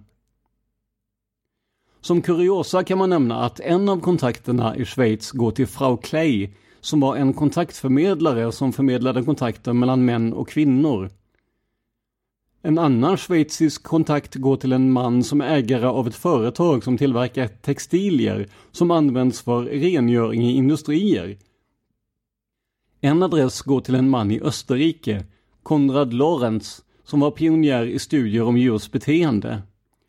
Som 2.00 2.22
kuriosa 2.22 2.84
kan 2.84 2.98
man 2.98 3.10
nämna 3.10 3.44
att 3.44 3.60
en 3.60 3.88
av 3.88 4.00
kontakterna 4.00 4.76
i 4.76 4.84
Schweiz 4.84 5.30
går 5.30 5.50
till 5.50 5.66
Frau 5.66 5.96
Clay 5.96 6.50
som 6.80 7.00
var 7.00 7.16
en 7.16 7.32
kontaktförmedlare 7.32 8.52
som 8.52 8.72
förmedlade 8.72 9.22
kontakter 9.22 9.72
mellan 9.72 10.04
män 10.04 10.32
och 10.32 10.48
kvinnor. 10.48 11.10
En 12.66 12.78
annan 12.78 13.16
schweizisk 13.16 13.82
kontakt 13.82 14.34
går 14.34 14.56
till 14.56 14.72
en 14.72 14.92
man 14.92 15.24
som 15.24 15.40
är 15.40 15.56
ägare 15.56 15.86
av 15.86 16.06
ett 16.08 16.14
företag 16.14 16.84
som 16.84 16.98
tillverkar 16.98 17.48
textilier 17.48 18.48
som 18.72 18.90
används 18.90 19.40
för 19.40 19.62
rengöring 19.62 20.42
i 20.42 20.56
industrier. 20.56 21.38
En 23.00 23.22
adress 23.22 23.62
går 23.62 23.80
till 23.80 23.94
en 23.94 24.10
man 24.10 24.30
i 24.30 24.40
Österrike, 24.40 25.24
Konrad 25.62 26.12
Lorenz, 26.12 26.82
som 27.04 27.20
var 27.20 27.30
pionjär 27.30 27.86
i 27.86 27.98
studier 27.98 28.42
om 28.42 28.56
djurs 28.56 28.90
beteende. 28.90 29.62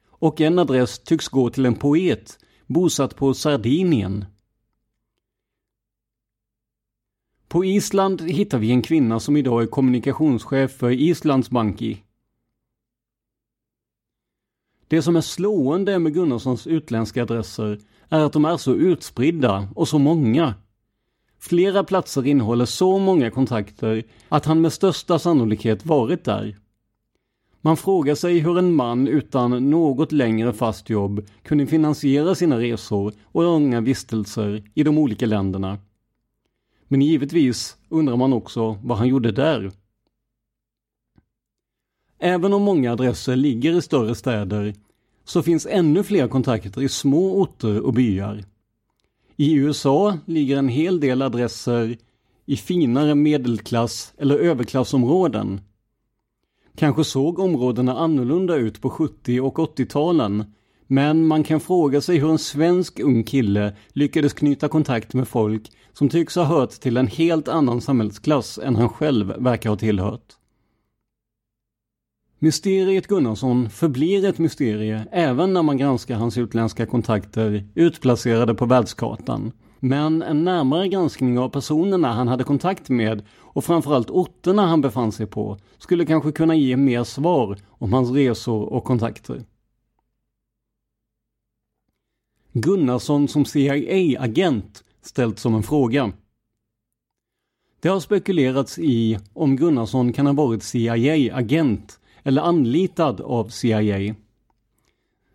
Och 0.10 0.42
en 0.42 0.60
adress 0.60 1.00
tycks 1.00 1.28
gå 1.28 1.50
till 1.50 1.66
en 1.66 1.76
poet, 1.76 2.40
bosatt 2.66 3.16
på 3.16 3.34
Sardinien. 3.34 4.26
På 7.48 7.66
Island 7.66 8.22
hittar 8.22 8.58
vi 8.58 8.72
en 8.72 8.82
kvinna 8.82 9.20
som 9.20 9.38
idag 9.38 9.64
är 9.64 9.68
kommunikationschef 9.68 10.72
för 10.72 10.92
Islands 10.92 11.50
Banki. 11.50 12.04
Det 14.88 15.02
som 15.02 15.16
är 15.16 15.22
slående 15.22 16.00
med 16.00 16.14
Gunnarssons 16.14 16.68
utländska 16.68 17.24
adresser 17.24 17.80
är 18.10 18.20
att 18.20 18.34
de 18.34 18.46
är 18.46 18.58
så 18.58 18.74
utspridda 18.74 19.68
och 19.76 19.88
så 19.88 20.00
många. 20.00 20.54
Flera 21.40 21.84
platser 21.84 22.28
innehåller 22.28 22.66
så 22.66 23.00
många 23.00 23.32
kontakter 23.32 24.04
att 24.30 24.46
han 24.46 24.62
med 24.62 24.74
största 24.74 25.20
sannolikhet 25.20 25.86
varit 25.86 26.24
där. 26.24 26.56
Man 27.62 27.78
frågar 27.78 28.16
sig 28.16 28.40
hur 28.40 28.58
en 28.58 28.74
man 28.74 29.08
utan 29.08 29.70
något 29.70 30.12
längre 30.12 30.54
fast 30.54 30.90
jobb 30.90 31.26
kunde 31.44 31.68
finansiera 31.68 32.36
sina 32.36 32.60
resor 32.60 33.14
och 33.24 33.44
långa 33.44 33.82
vistelser 33.82 34.64
i 34.74 34.84
de 34.84 34.98
olika 34.98 35.26
länderna. 35.26 35.78
Men 36.88 37.02
givetvis 37.02 37.78
undrar 37.90 38.16
man 38.16 38.34
också 38.34 38.78
vad 38.84 38.98
han 38.98 39.08
gjorde 39.08 39.32
där. 39.32 39.72
Även 42.20 42.54
om 42.54 42.62
många 42.62 42.92
adresser 42.92 43.36
ligger 43.36 43.78
i 43.78 43.82
större 43.82 44.16
städer 44.16 44.74
så 45.26 45.44
finns 45.44 45.68
ännu 45.70 46.04
fler 46.04 46.28
kontakter 46.28 46.82
i 46.82 46.90
små 46.90 47.42
orter 47.42 47.80
och 47.80 47.94
byar. 47.94 48.44
I 49.36 49.54
USA 49.54 50.18
ligger 50.26 50.58
en 50.58 50.70
hel 50.70 51.00
del 51.00 51.22
adresser 51.22 51.98
i 52.46 52.58
finare 52.58 53.16
medelklass 53.16 54.14
eller 54.18 54.40
överklassområden. 54.40 55.62
Kanske 56.76 57.04
såg 57.04 57.40
områdena 57.40 57.98
annorlunda 57.98 58.56
ut 58.56 58.82
på 58.82 58.90
70 58.90 59.42
och 59.42 59.58
80-talen 59.58 60.44
men 60.88 61.28
man 61.28 61.44
kan 61.44 61.60
fråga 61.60 62.02
sig 62.02 62.18
hur 62.18 62.30
en 62.30 62.40
svensk 62.40 63.00
ung 63.00 63.24
kille 63.24 63.76
lyckades 63.94 64.34
knyta 64.34 64.68
kontakt 64.68 65.14
med 65.14 65.28
folk 65.28 65.72
som 65.94 66.10
tycks 66.10 66.36
ha 66.36 66.44
hört 66.44 66.72
till 66.72 66.98
en 66.98 67.08
helt 67.08 67.48
annan 67.48 67.82
samhällsklass 67.82 68.58
än 68.58 68.76
han 68.76 68.90
själv 68.90 69.34
verkar 69.38 69.70
ha 69.70 69.78
tillhört. 69.78 70.37
Mysteriet 72.40 73.08
Gunnarsson 73.08 73.70
förblir 73.70 74.26
ett 74.26 74.38
mysterie 74.38 75.08
även 75.12 75.54
när 75.54 75.64
man 75.64 75.78
granskar 75.78 76.16
hans 76.16 76.38
utländska 76.38 76.86
kontakter 76.86 77.68
utplacerade 77.76 78.56
på 78.56 78.66
världskartan. 78.66 79.52
Men 79.80 80.22
en 80.22 80.44
närmare 80.44 80.88
granskning 80.88 81.40
av 81.40 81.50
personerna 81.50 82.14
han 82.14 82.28
hade 82.28 82.44
kontakt 82.44 82.90
med 82.90 83.26
och 83.38 83.64
framförallt 83.64 84.10
orterna 84.10 84.66
han 84.66 84.82
befann 84.82 85.12
sig 85.12 85.26
på 85.26 85.58
skulle 85.78 86.06
kanske 86.06 86.32
kunna 86.32 86.56
ge 86.56 86.78
mer 86.78 87.04
svar 87.04 87.58
om 87.70 87.94
hans 87.94 88.12
resor 88.12 88.74
och 88.74 88.84
kontakter. 88.84 89.46
Gunnarsson 92.54 93.28
som 93.28 93.46
CIA-agent 93.46 94.84
ställt 95.02 95.40
som 95.40 95.56
en 95.56 95.64
fråga. 95.64 96.12
Det 97.80 97.90
har 97.90 98.00
spekulerats 98.00 98.80
i 98.80 99.20
om 99.34 99.56
Gunnarsson 99.56 100.14
kan 100.14 100.26
ha 100.26 100.34
varit 100.34 100.64
CIA-agent 100.64 102.00
eller 102.28 102.42
anlitad 102.42 103.22
av 103.22 103.50
CIA. 103.50 104.16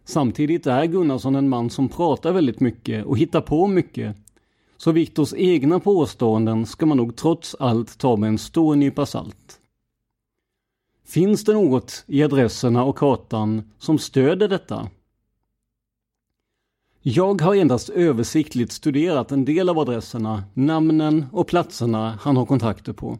Samtidigt 0.05 0.67
är 0.67 0.85
Gunnarsson 0.85 1.35
en 1.35 1.49
man 1.49 1.71
som 1.71 1.89
pratar 1.89 2.33
väldigt 2.33 2.61
mycket 2.61 3.05
och 3.05 3.19
hittar 3.19 3.41
på 3.41 3.67
mycket. 3.67 4.17
Så 4.77 4.93
Viktors 4.93 5.35
egna 5.35 5.81
påståenden 5.81 6.67
ska 6.67 6.87
man 6.87 6.97
nog 6.97 7.17
trots 7.17 7.57
allt 7.61 7.99
ta 7.99 8.17
med 8.17 8.29
en 8.29 8.39
stor 8.39 8.77
nypa 8.77 9.07
salt. 9.07 9.61
Finns 11.05 11.45
det 11.45 11.53
något 11.53 12.05
i 12.07 12.23
adresserna 12.23 12.85
och 12.85 12.99
kartan 12.99 13.71
som 13.79 13.99
stöder 13.99 14.49
detta? 14.49 14.89
Jag 17.03 17.41
har 17.41 17.55
endast 17.55 17.89
översiktligt 17.89 18.73
studerat 18.73 19.33
en 19.33 19.45
del 19.45 19.69
av 19.69 19.79
adresserna, 19.79 20.45
namnen 20.55 21.27
och 21.33 21.47
platserna 21.47 22.19
han 22.21 22.37
har 22.37 22.47
kontakter 22.47 22.93
på. 22.93 23.19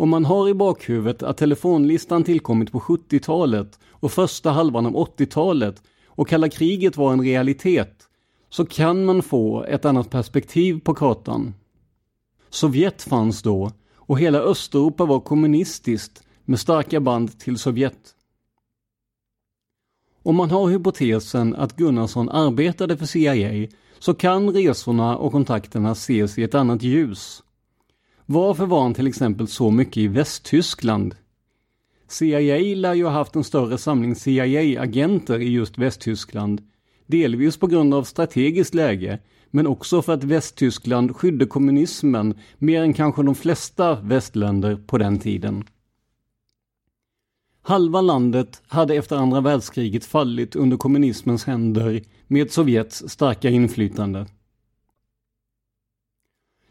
Om 0.00 0.08
man 0.08 0.24
har 0.24 0.48
i 0.48 0.54
bakhuvudet 0.54 1.22
att 1.22 1.36
telefonlistan 1.36 2.24
tillkommit 2.24 2.72
på 2.72 2.80
70-talet 2.80 3.78
och 3.90 4.12
första 4.12 4.50
halvan 4.50 4.86
av 4.86 4.92
80-talet 4.92 5.82
och 6.06 6.28
kalla 6.28 6.48
kriget 6.48 6.96
var 6.96 7.12
en 7.12 7.20
realitet 7.22 8.08
så 8.50 8.66
kan 8.66 9.04
man 9.04 9.22
få 9.22 9.64
ett 9.64 9.84
annat 9.84 10.10
perspektiv 10.10 10.80
på 10.80 10.94
kartan. 10.94 11.54
Sovjet 12.50 13.02
fanns 13.02 13.42
då 13.42 13.70
och 13.94 14.18
hela 14.18 14.38
Östeuropa 14.38 15.04
var 15.04 15.20
kommunistiskt 15.20 16.22
med 16.44 16.60
starka 16.60 17.00
band 17.00 17.38
till 17.38 17.58
Sovjet. 17.58 18.14
Om 20.22 20.36
man 20.36 20.50
har 20.50 20.68
hypotesen 20.68 21.54
att 21.54 21.76
Gunnarsson 21.76 22.28
arbetade 22.28 22.96
för 22.96 23.06
CIA 23.06 23.68
så 23.98 24.14
kan 24.14 24.50
resorna 24.50 25.16
och 25.16 25.32
kontakterna 25.32 25.90
ses 25.90 26.38
i 26.38 26.42
ett 26.42 26.54
annat 26.54 26.82
ljus. 26.82 27.42
Varför 28.30 28.66
var 28.66 28.82
han 28.82 28.94
till 28.94 29.06
exempel 29.06 29.48
så 29.48 29.70
mycket 29.70 29.96
i 29.96 30.08
Västtyskland? 30.08 31.14
CIA 32.08 32.76
lär 32.76 32.94
ju 32.94 33.04
ha 33.04 33.10
haft 33.10 33.36
en 33.36 33.44
större 33.44 33.78
samling 33.78 34.14
CIA-agenter 34.14 35.38
i 35.38 35.48
just 35.48 35.78
Västtyskland, 35.78 36.62
delvis 37.06 37.56
på 37.56 37.66
grund 37.66 37.94
av 37.94 38.02
strategiskt 38.02 38.74
läge, 38.74 39.18
men 39.50 39.66
också 39.66 40.02
för 40.02 40.14
att 40.14 40.24
Västtyskland 40.24 41.16
skydde 41.16 41.46
kommunismen 41.46 42.34
mer 42.58 42.82
än 42.82 42.92
kanske 42.92 43.22
de 43.22 43.34
flesta 43.34 44.00
västländer 44.00 44.76
på 44.76 44.98
den 44.98 45.18
tiden. 45.18 45.64
Halva 47.62 48.00
landet 48.00 48.62
hade 48.66 48.94
efter 48.94 49.16
andra 49.16 49.40
världskriget 49.40 50.04
fallit 50.04 50.56
under 50.56 50.76
kommunismens 50.76 51.44
händer 51.44 52.02
med 52.26 52.50
Sovjets 52.50 53.08
starka 53.08 53.50
inflytande. 53.50 54.26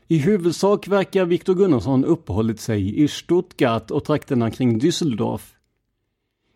I 0.09 0.17
huvudsak 0.17 0.87
verkar 0.87 1.25
Viktor 1.25 1.55
Gunnarsson 1.55 2.05
uppehållit 2.05 2.59
sig 2.59 3.03
i 3.03 3.07
Stuttgart 3.07 3.91
och 3.91 4.05
trakterna 4.05 4.51
kring 4.51 4.79
Düsseldorf. 4.79 5.41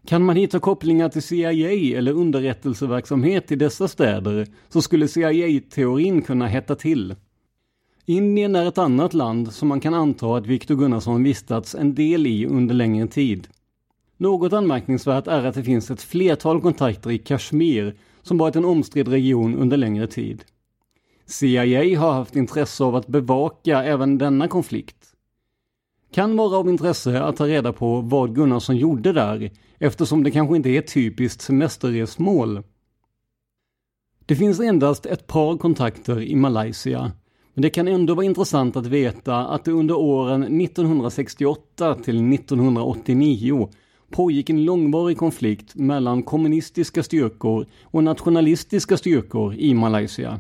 Kan 0.06 0.24
man 0.24 0.36
hitta 0.36 0.60
kopplingar 0.60 1.10
till 1.10 1.22
CIA 1.22 1.98
eller 1.98 2.12
underrättelseverksamhet 2.12 3.52
i 3.52 3.56
dessa 3.56 3.88
städer 3.88 4.48
så 4.70 4.82
skulle 4.82 5.08
CIA-teorin 5.08 6.22
kunna 6.22 6.48
hetta 6.48 6.76
till. 6.76 7.16
Indien 8.06 8.56
är 8.56 8.66
ett 8.66 8.78
annat 8.78 9.14
land 9.14 9.54
som 9.54 9.68
man 9.68 9.80
kan 9.80 9.94
anta 9.94 10.38
att 10.38 10.48
Viktor 10.48 10.76
Gunnarsson 10.76 11.24
vistats 11.24 11.76
en 11.76 11.96
del 11.96 12.28
i 12.28 12.46
under 12.46 12.76
längre 12.76 13.08
tid. 13.08 13.48
Något 14.18 14.54
anmärkningsvärt 14.54 15.28
är 15.28 15.46
att 15.46 15.56
det 15.56 15.64
finns 15.64 15.92
ett 15.92 16.02
flertal 16.02 16.62
kontakter 16.62 17.12
i 17.12 17.18
Kashmir 17.18 17.96
som 18.22 18.38
varit 18.38 18.56
en 18.56 18.66
omstridd 18.66 19.08
region 19.08 19.56
under 19.56 19.78
längre 19.78 20.08
tid. 20.08 20.44
CIA 21.26 22.00
har 22.00 22.12
haft 22.12 22.36
intresse 22.36 22.84
av 22.84 22.96
att 22.96 23.08
bevaka 23.08 23.84
även 23.84 24.18
denna 24.18 24.48
konflikt. 24.48 24.98
Kan 26.14 26.38
vara 26.38 26.58
av 26.58 26.70
intresse 26.70 27.22
att 27.22 27.36
ta 27.36 27.48
reda 27.48 27.74
på 27.74 28.02
vad 28.02 28.36
Gunnarsson 28.36 28.78
gjorde 28.78 29.14
där 29.14 29.52
eftersom 29.80 30.24
det 30.24 30.32
kanske 30.32 30.56
inte 30.56 30.70
är 30.70 30.80
ett 30.80 30.94
typiskt 30.94 31.42
semesterresmål. 31.42 32.64
Det 34.26 34.36
finns 34.36 34.60
endast 34.60 35.06
ett 35.06 35.28
par 35.28 35.58
kontakter 35.58 36.22
i 36.22 36.36
Malaysia 36.36 37.12
men 37.54 37.62
det 37.62 37.70
kan 37.70 37.88
ändå 37.88 38.14
vara 38.14 38.26
intressant 38.26 38.76
att 38.76 38.86
veta 38.86 39.38
att 39.38 39.66
det 39.66 39.72
under 39.72 39.96
åren 39.96 40.62
1968 40.62 41.96
till 41.96 42.34
1989 42.34 43.70
pågick 44.12 44.50
en 44.50 44.66
långvarig 44.66 45.18
konflikt 45.18 45.76
mellan 45.76 46.24
kommunistiska 46.24 47.04
styrkor 47.04 47.66
och 47.84 48.04
nationalistiska 48.04 48.98
styrkor 48.98 49.56
i 49.56 49.74
Malaysia. 49.74 50.40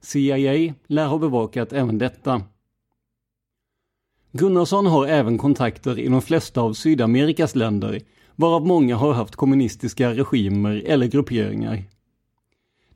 CIA 0.00 0.74
lär 0.86 1.06
ha 1.06 1.18
bevakat 1.18 1.72
även 1.72 1.98
detta. 1.98 2.42
Gunnarsson 4.32 4.86
har 4.86 5.06
även 5.06 5.38
kontakter 5.38 5.98
i 5.98 6.08
de 6.08 6.22
flesta 6.22 6.60
av 6.60 6.72
Sydamerikas 6.72 7.54
länder, 7.54 8.00
varav 8.36 8.66
många 8.66 8.96
har 8.96 9.12
haft 9.12 9.36
kommunistiska 9.36 10.14
regimer 10.14 10.82
eller 10.86 11.06
grupperingar. 11.06 11.84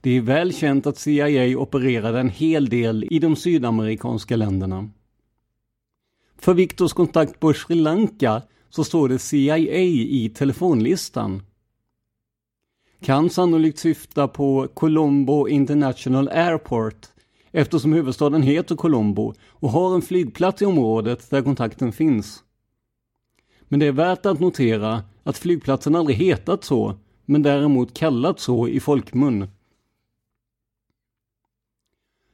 Det 0.01 0.11
är 0.11 0.21
väl 0.21 0.55
känt 0.55 0.87
att 0.87 0.99
CIA 0.99 1.59
opererade 1.59 2.21
en 2.21 2.31
hel 2.31 2.69
del 2.69 3.09
i 3.11 3.19
de 3.19 3.37
sydamerikanska 3.37 4.37
länderna. 4.37 4.91
För 6.39 6.55
Viktors 6.55 6.93
kontakt 6.93 7.41
på 7.41 7.53
Sri 7.53 7.75
Lanka 7.75 8.43
så 8.71 8.85
står 8.85 9.09
det 9.09 9.19
CIA 9.19 9.79
i 9.79 10.33
telefonlistan. 10.35 11.43
Kan 13.05 13.31
sannolikt 13.31 13.79
syfta 13.79 14.29
på 14.29 14.69
Colombo 14.75 15.49
International 15.49 16.29
Airport 16.29 17.07
eftersom 17.53 17.93
huvudstaden 17.93 18.43
heter 18.43 18.77
Colombo 18.77 19.35
och 19.49 19.71
har 19.71 19.95
en 19.95 20.03
flygplats 20.03 20.63
i 20.63 20.67
området 20.67 21.31
där 21.31 21.43
kontakten 21.43 21.93
finns. 21.93 22.43
Men 23.69 23.81
det 23.81 23.87
är 23.87 23.93
värt 23.93 24.27
att 24.27 24.41
notera 24.41 25.03
att 25.23 25.39
flygplatsen 25.39 25.95
aldrig 25.95 26.17
hetat 26.17 26.65
så, 26.65 26.95
men 27.25 27.43
däremot 27.43 27.95
kallats 27.95 28.45
så 28.45 28.69
i 28.69 28.81
folkmun. 28.81 29.49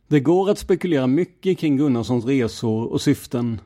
Det 0.08 0.20
går 0.20 0.50
att 0.50 0.58
spekulera 0.58 1.06
mycket 1.06 1.58
kring 1.58 1.76
Gunnarssons 1.76 2.24
resor 2.24 2.92
och 2.92 3.00
syften. 3.00 3.60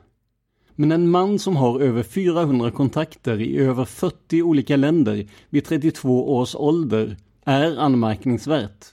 Men 0.75 0.91
en 0.91 1.09
man 1.09 1.39
som 1.39 1.55
har 1.55 1.79
över 1.79 2.03
400 2.03 2.71
kontakter 2.71 3.41
i 3.41 3.57
över 3.57 3.85
40 3.85 4.41
olika 4.41 4.75
länder 4.75 5.27
vid 5.49 5.65
32 5.65 6.35
års 6.35 6.55
ålder 6.55 7.17
är 7.45 7.77
anmärkningsvärt. 7.77 8.85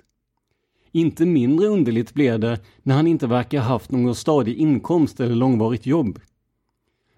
Inte 0.92 1.27
mindre 1.27 1.66
underligt 1.66 2.14
blev 2.14 2.40
det 2.40 2.61
när 2.83 2.95
han 2.95 3.07
inte 3.07 3.27
verkar 3.27 3.61
haft 3.61 3.90
någon 3.90 4.14
stadig 4.14 4.57
inkomst 4.57 5.21
eller 5.21 5.35
långvarigt 5.35 5.87
jobb. 5.87 6.21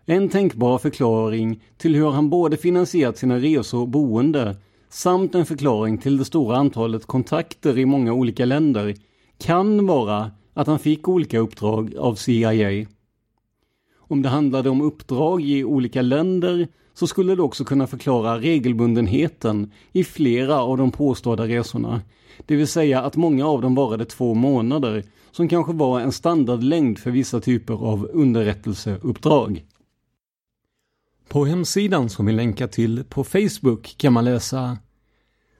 En 0.06 0.28
tänkbar 0.28 0.78
förklaring 0.78 1.62
till 1.76 1.94
hur 1.94 2.10
han 2.10 2.30
både 2.30 2.56
finansierat 2.56 3.18
sina 3.18 3.38
resor 3.38 3.80
och 3.80 3.88
boende 3.88 4.56
samt 4.88 5.34
en 5.34 5.46
förklaring 5.46 5.98
till 5.98 6.16
det 6.16 6.24
stora 6.24 6.56
antalet 6.56 7.06
kontakter 7.06 7.78
i 7.78 7.86
många 7.86 8.12
olika 8.12 8.44
länder 8.44 8.94
kan 9.38 9.86
vara 9.86 10.30
att 10.54 10.66
han 10.66 10.78
fick 10.78 11.08
olika 11.08 11.38
uppdrag 11.38 11.96
av 11.96 12.14
CIA. 12.14 12.86
Om 14.08 14.22
det 14.22 14.28
handlade 14.28 14.70
om 14.70 14.80
uppdrag 14.80 15.42
i 15.42 15.64
olika 15.64 16.02
länder 16.02 16.68
så 16.94 17.06
skulle 17.06 17.34
det 17.34 17.42
också 17.42 17.64
kunna 17.64 17.86
förklara 17.86 18.38
regelbundenheten 18.38 19.72
i 19.92 20.04
flera 20.04 20.62
av 20.62 20.76
de 20.78 20.90
påstådda 20.90 21.46
resorna. 21.46 22.02
Det 22.46 22.56
vill 22.56 22.68
säga 22.68 23.02
att 23.02 23.16
många 23.16 23.46
av 23.46 23.62
dem 23.62 23.74
varade 23.74 24.04
två 24.04 24.34
månader, 24.34 25.04
som 25.30 25.48
kanske 25.48 25.72
var 25.72 26.00
en 26.00 26.12
standardlängd 26.12 26.98
för 26.98 27.10
vissa 27.10 27.40
typer 27.40 27.74
av 27.74 28.08
underrättelseuppdrag. 28.12 29.64
På 31.28 31.44
hemsidan 31.44 32.08
som 32.08 32.26
vi 32.26 32.32
länkar 32.32 32.66
till 32.66 33.04
på 33.04 33.24
Facebook 33.24 33.94
kan 33.98 34.12
man 34.12 34.24
läsa 34.24 34.78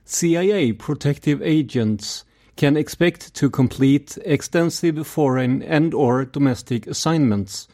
CIA 0.04 0.74
Protective 0.86 1.60
Agents 1.60 2.24
can 2.54 2.76
expect 2.76 3.34
to 3.34 3.50
complete 3.50 4.20
extensive 4.24 5.04
foreign 5.04 5.62
and 5.70 5.94
or 5.94 6.30
domestic 6.32 6.86
assignments 6.88 7.68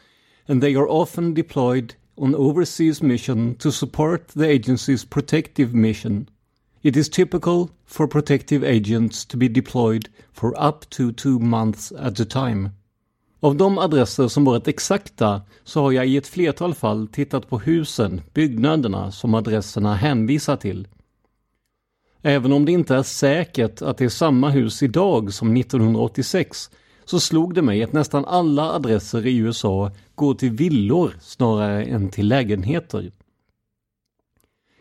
and 0.47 0.61
they 0.61 0.75
are 0.75 0.87
often 0.87 1.33
deployed 1.33 1.93
on 2.17 2.35
overseas 2.35 3.01
mission 3.01 3.55
to 3.55 3.71
support 3.71 4.27
the 4.27 4.47
agency's 4.47 5.05
protective 5.05 5.73
mission. 5.73 6.29
It 6.81 6.97
is 6.97 7.09
typical 7.09 7.69
for 7.85 8.07
protective 8.07 8.63
agents 8.63 9.25
to 9.25 9.37
be 9.37 9.47
deployed 9.47 10.09
for 10.33 10.53
up 10.57 10.89
to 10.89 11.11
two 11.11 11.39
months 11.39 11.91
at 11.91 12.19
a 12.19 12.25
time. 12.25 12.69
Av 13.39 13.55
de 13.55 13.77
adresser 13.77 14.27
som 14.27 14.45
varit 14.45 14.67
exakta 14.67 15.41
så 15.63 15.81
har 15.81 15.91
jag 15.91 16.07
i 16.07 16.17
ett 16.17 16.27
flertal 16.27 16.73
fall 16.73 17.07
tittat 17.07 17.49
på 17.49 17.59
husen, 17.59 18.21
byggnaderna 18.33 19.11
som 19.11 19.33
adresserna 19.33 19.95
hänvisar 19.95 20.55
till. 20.55 20.87
Även 22.21 22.51
om 22.51 22.65
det 22.65 22.71
inte 22.71 22.95
är 22.95 23.03
säkert 23.03 23.81
att 23.81 23.97
det 23.97 24.05
är 24.05 24.09
samma 24.09 24.49
hus 24.49 24.83
idag 24.83 25.33
som 25.33 25.57
1986 25.57 26.69
så 27.05 27.19
slog 27.19 27.53
det 27.53 27.61
mig 27.61 27.83
att 27.83 27.93
nästan 27.93 28.25
alla 28.25 28.71
adresser 28.71 29.27
i 29.27 29.37
USA 29.37 29.91
går 30.21 30.33
till 30.33 30.51
villor 30.51 31.13
snarare 31.21 31.83
än 31.85 32.09
till 32.09 32.27
lägenheter. 32.27 33.11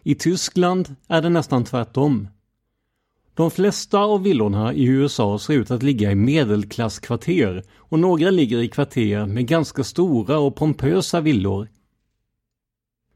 I 0.03 0.14
Tyskland 0.14 0.94
är 1.09 1.22
det 1.22 1.29
nästan 1.29 1.64
tvärtom. 1.64 2.29
De 3.35 3.50
flesta 3.50 3.98
av 3.98 4.22
villorna 4.22 4.74
i 4.74 4.85
USA 4.85 5.38
ser 5.38 5.55
ut 5.55 5.70
att 5.70 5.83
ligga 5.83 6.11
i 6.11 6.14
medelklasskvarter 6.14 7.64
och 7.76 7.98
några 7.98 8.31
ligger 8.31 8.59
i 8.59 8.68
kvarter 8.68 9.26
med 9.26 9.46
ganska 9.46 9.85
stora 9.85 10.38
och 10.38 10.57
pompösa 10.57 11.20
villor. 11.20 11.68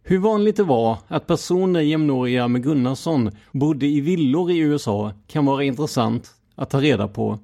Hur 0.03 0.19
vanligt 0.19 0.57
det 0.57 0.65
var 0.65 0.99
att 1.09 1.27
personer 1.27 1.81
jämnåriga 1.81 2.49
med 2.49 2.63
Gunnarsson 2.63 3.31
bodde 3.53 3.87
i 3.87 4.01
villor 4.01 4.51
i 4.51 4.59
USA 4.59 5.13
kan 5.27 5.47
vara 5.47 5.65
intressant 5.65 6.35
att 6.55 6.71
ta 6.71 6.81
reda 6.81 7.09
på. 7.09 7.39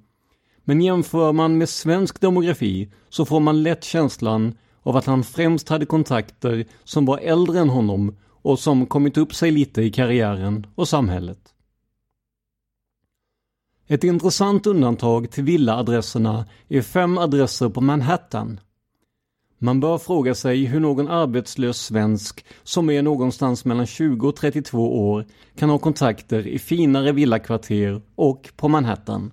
Men 0.65 0.81
jämför 0.81 1.33
man 1.33 1.59
med 1.59 1.69
svensk 1.69 2.21
demografi 2.21 2.93
så 3.09 3.25
får 3.25 3.41
man 3.41 3.63
lätt 3.63 3.85
känslan 3.85 4.55
av 4.83 4.97
att 4.97 5.07
han 5.07 5.25
främst 5.25 5.69
hade 5.69 5.87
kontakter 5.87 6.67
som 6.85 7.05
var 7.05 7.19
äldre 7.19 7.59
än 7.59 7.69
honom 7.69 8.17
och 8.43 8.59
som 8.59 8.87
kommit 8.87 9.17
upp 9.17 9.35
sig 9.35 9.51
lite 9.51 9.83
i 9.83 9.91
karriären 9.91 10.67
och 10.75 10.89
samhället. 10.89 11.55
Ett 13.87 14.05
intressant 14.05 14.67
undantag 14.67 15.31
till 15.31 15.45
villaadresserna 15.45 16.47
är 16.69 16.83
fem 16.83 17.19
adresser 17.19 17.69
på 17.69 17.81
Manhattan. 17.81 18.61
Man 19.59 19.81
bör 19.81 19.99
fråga 19.99 20.35
sig 20.35 20.65
hur 20.65 20.81
någon 20.81 21.09
arbetslös 21.09 21.81
svensk 21.81 22.45
som 22.63 22.91
är 22.91 23.03
någonstans 23.03 23.65
mellan 23.65 23.87
20 23.87 24.29
och 24.29 24.37
32 24.37 25.11
år 25.11 25.27
kan 25.57 25.71
ha 25.71 25.79
kontakter 25.79 26.47
i 26.47 26.59
finare 26.59 27.13
villakvarter 27.13 28.03
och 28.15 28.51
på 28.57 28.69
Manhattan. 28.69 29.33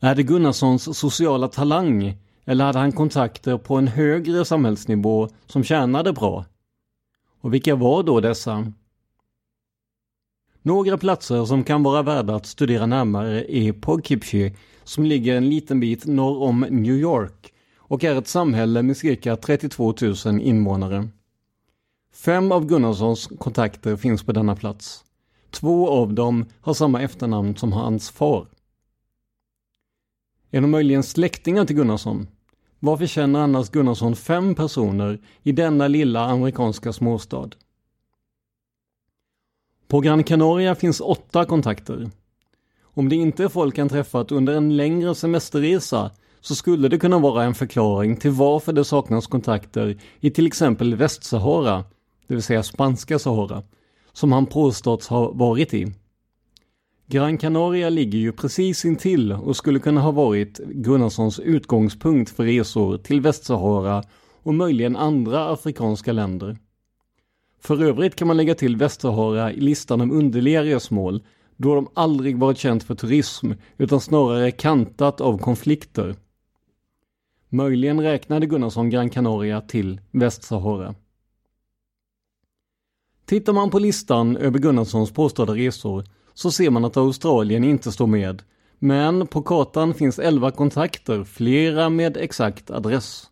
Är 0.00 0.14
det 0.14 0.22
Gunnarssons 0.22 0.98
sociala 0.98 1.48
talang 1.48 2.18
eller 2.44 2.64
hade 2.64 2.78
han 2.78 2.92
kontakter 2.92 3.58
på 3.58 3.76
en 3.76 3.88
högre 3.88 4.44
samhällsnivå 4.44 5.28
som 5.46 5.64
tjänade 5.64 6.12
bra? 6.12 6.44
Och 7.40 7.54
vilka 7.54 7.74
var 7.74 8.02
då 8.02 8.20
dessa? 8.20 8.72
Några 10.62 10.98
platser 10.98 11.44
som 11.44 11.64
kan 11.64 11.82
vara 11.82 12.02
värda 12.02 12.34
att 12.34 12.46
studera 12.46 12.86
närmare 12.86 13.54
är 13.56 13.72
Poughkeepsie 13.72 14.56
som 14.84 15.06
ligger 15.06 15.36
en 15.36 15.50
liten 15.50 15.80
bit 15.80 16.06
norr 16.06 16.42
om 16.42 16.60
New 16.60 16.94
York 16.94 17.52
och 17.76 18.04
är 18.04 18.18
ett 18.18 18.28
samhälle 18.28 18.82
med 18.82 18.96
cirka 18.96 19.36
32 19.36 19.94
000 20.24 20.40
invånare. 20.40 21.08
Fem 22.14 22.52
av 22.52 22.66
Gunnarssons 22.66 23.26
kontakter 23.38 23.96
finns 23.96 24.22
på 24.22 24.32
denna 24.32 24.56
plats. 24.56 25.04
Två 25.50 25.90
av 25.90 26.14
dem 26.14 26.46
har 26.60 26.74
samma 26.74 27.02
efternamn 27.02 27.56
som 27.56 27.72
hans 27.72 28.10
far. 28.10 28.46
Är 30.54 30.60
de 30.60 30.70
möjligen 30.70 31.02
släktingar 31.02 31.64
till 31.64 31.76
Gunnarsson? 31.76 32.28
Varför 32.78 33.06
känner 33.06 33.40
annars 33.40 33.70
Gunnarsson 33.70 34.16
fem 34.16 34.54
personer 34.54 35.20
i 35.42 35.52
denna 35.52 35.88
lilla 35.88 36.24
amerikanska 36.24 36.92
småstad? 36.92 37.50
På 39.88 40.00
Gran 40.00 40.24
Canaria 40.24 40.74
finns 40.74 41.00
åtta 41.00 41.44
kontakter. 41.44 42.10
Om 42.82 43.08
det 43.08 43.16
inte 43.16 43.44
är 43.44 43.48
folk 43.48 43.78
han 43.78 43.88
träffat 43.88 44.32
under 44.32 44.54
en 44.54 44.76
längre 44.76 45.14
semesterresa 45.14 46.10
så 46.40 46.54
skulle 46.54 46.88
det 46.88 46.98
kunna 46.98 47.18
vara 47.18 47.44
en 47.44 47.54
förklaring 47.54 48.16
till 48.16 48.30
varför 48.30 48.72
det 48.72 48.84
saknas 48.84 49.26
kontakter 49.26 49.98
i 50.20 50.30
till 50.30 50.46
exempel 50.46 50.94
Västsahara, 50.94 51.84
det 52.26 52.34
vill 52.34 52.42
säga 52.42 52.62
spanska 52.62 53.18
Sahara, 53.18 53.62
som 54.12 54.32
han 54.32 54.46
påståtts 54.46 55.08
ha 55.08 55.32
varit 55.32 55.74
i. 55.74 55.92
Gran 57.12 57.38
Canaria 57.38 57.88
ligger 57.88 58.18
ju 58.18 58.32
precis 58.32 58.84
intill 58.84 59.32
och 59.32 59.56
skulle 59.56 59.78
kunna 59.78 60.00
ha 60.00 60.10
varit 60.10 60.58
Gunnarssons 60.58 61.40
utgångspunkt 61.40 62.30
för 62.30 62.44
resor 62.44 62.98
till 62.98 63.20
Västsahara 63.20 64.02
och 64.42 64.54
möjligen 64.54 64.96
andra 64.96 65.52
afrikanska 65.52 66.12
länder. 66.12 66.58
För 67.60 67.82
övrigt 67.82 68.16
kan 68.16 68.28
man 68.28 68.36
lägga 68.36 68.54
till 68.54 68.76
Västsahara 68.76 69.52
i 69.52 69.60
listan 69.60 70.00
om 70.00 70.12
underliga 70.12 70.64
resmål 70.64 71.22
då 71.56 71.74
de 71.74 71.88
aldrig 71.94 72.38
varit 72.38 72.58
känt 72.58 72.84
för 72.84 72.94
turism 72.94 73.52
utan 73.76 74.00
snarare 74.00 74.50
kantat 74.50 75.20
av 75.20 75.38
konflikter. 75.38 76.16
Möjligen 77.48 78.00
räknade 78.00 78.46
Gunnarsson 78.46 78.90
Gran 78.90 79.10
Canaria 79.10 79.60
till 79.60 80.00
Västsahara. 80.10 80.94
Tittar 83.24 83.52
man 83.52 83.70
på 83.70 83.78
listan 83.78 84.36
över 84.36 84.58
Gunnarssons 84.58 85.12
påstådda 85.12 85.54
resor 85.54 86.04
så 86.34 86.50
ser 86.50 86.70
man 86.70 86.84
att 86.84 86.96
Australien 86.96 87.64
inte 87.64 87.92
står 87.92 88.06
med. 88.06 88.42
Men 88.78 89.26
på 89.26 89.42
kartan 89.42 89.94
finns 89.94 90.18
11 90.18 90.50
kontakter, 90.50 91.24
flera 91.24 91.88
med 91.88 92.16
exakt 92.16 92.70
adress. 92.70 93.28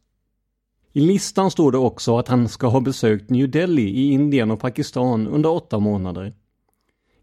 I 0.92 1.00
listan 1.00 1.50
står 1.50 1.72
det 1.72 1.78
också 1.78 2.18
att 2.18 2.28
han 2.28 2.48
ska 2.48 2.66
ha 2.66 2.80
besökt 2.80 3.30
New 3.30 3.50
Delhi 3.50 3.88
i 3.88 4.12
Indien 4.12 4.50
och 4.50 4.60
Pakistan 4.60 5.26
under 5.26 5.50
åtta 5.50 5.78
månader. 5.78 6.34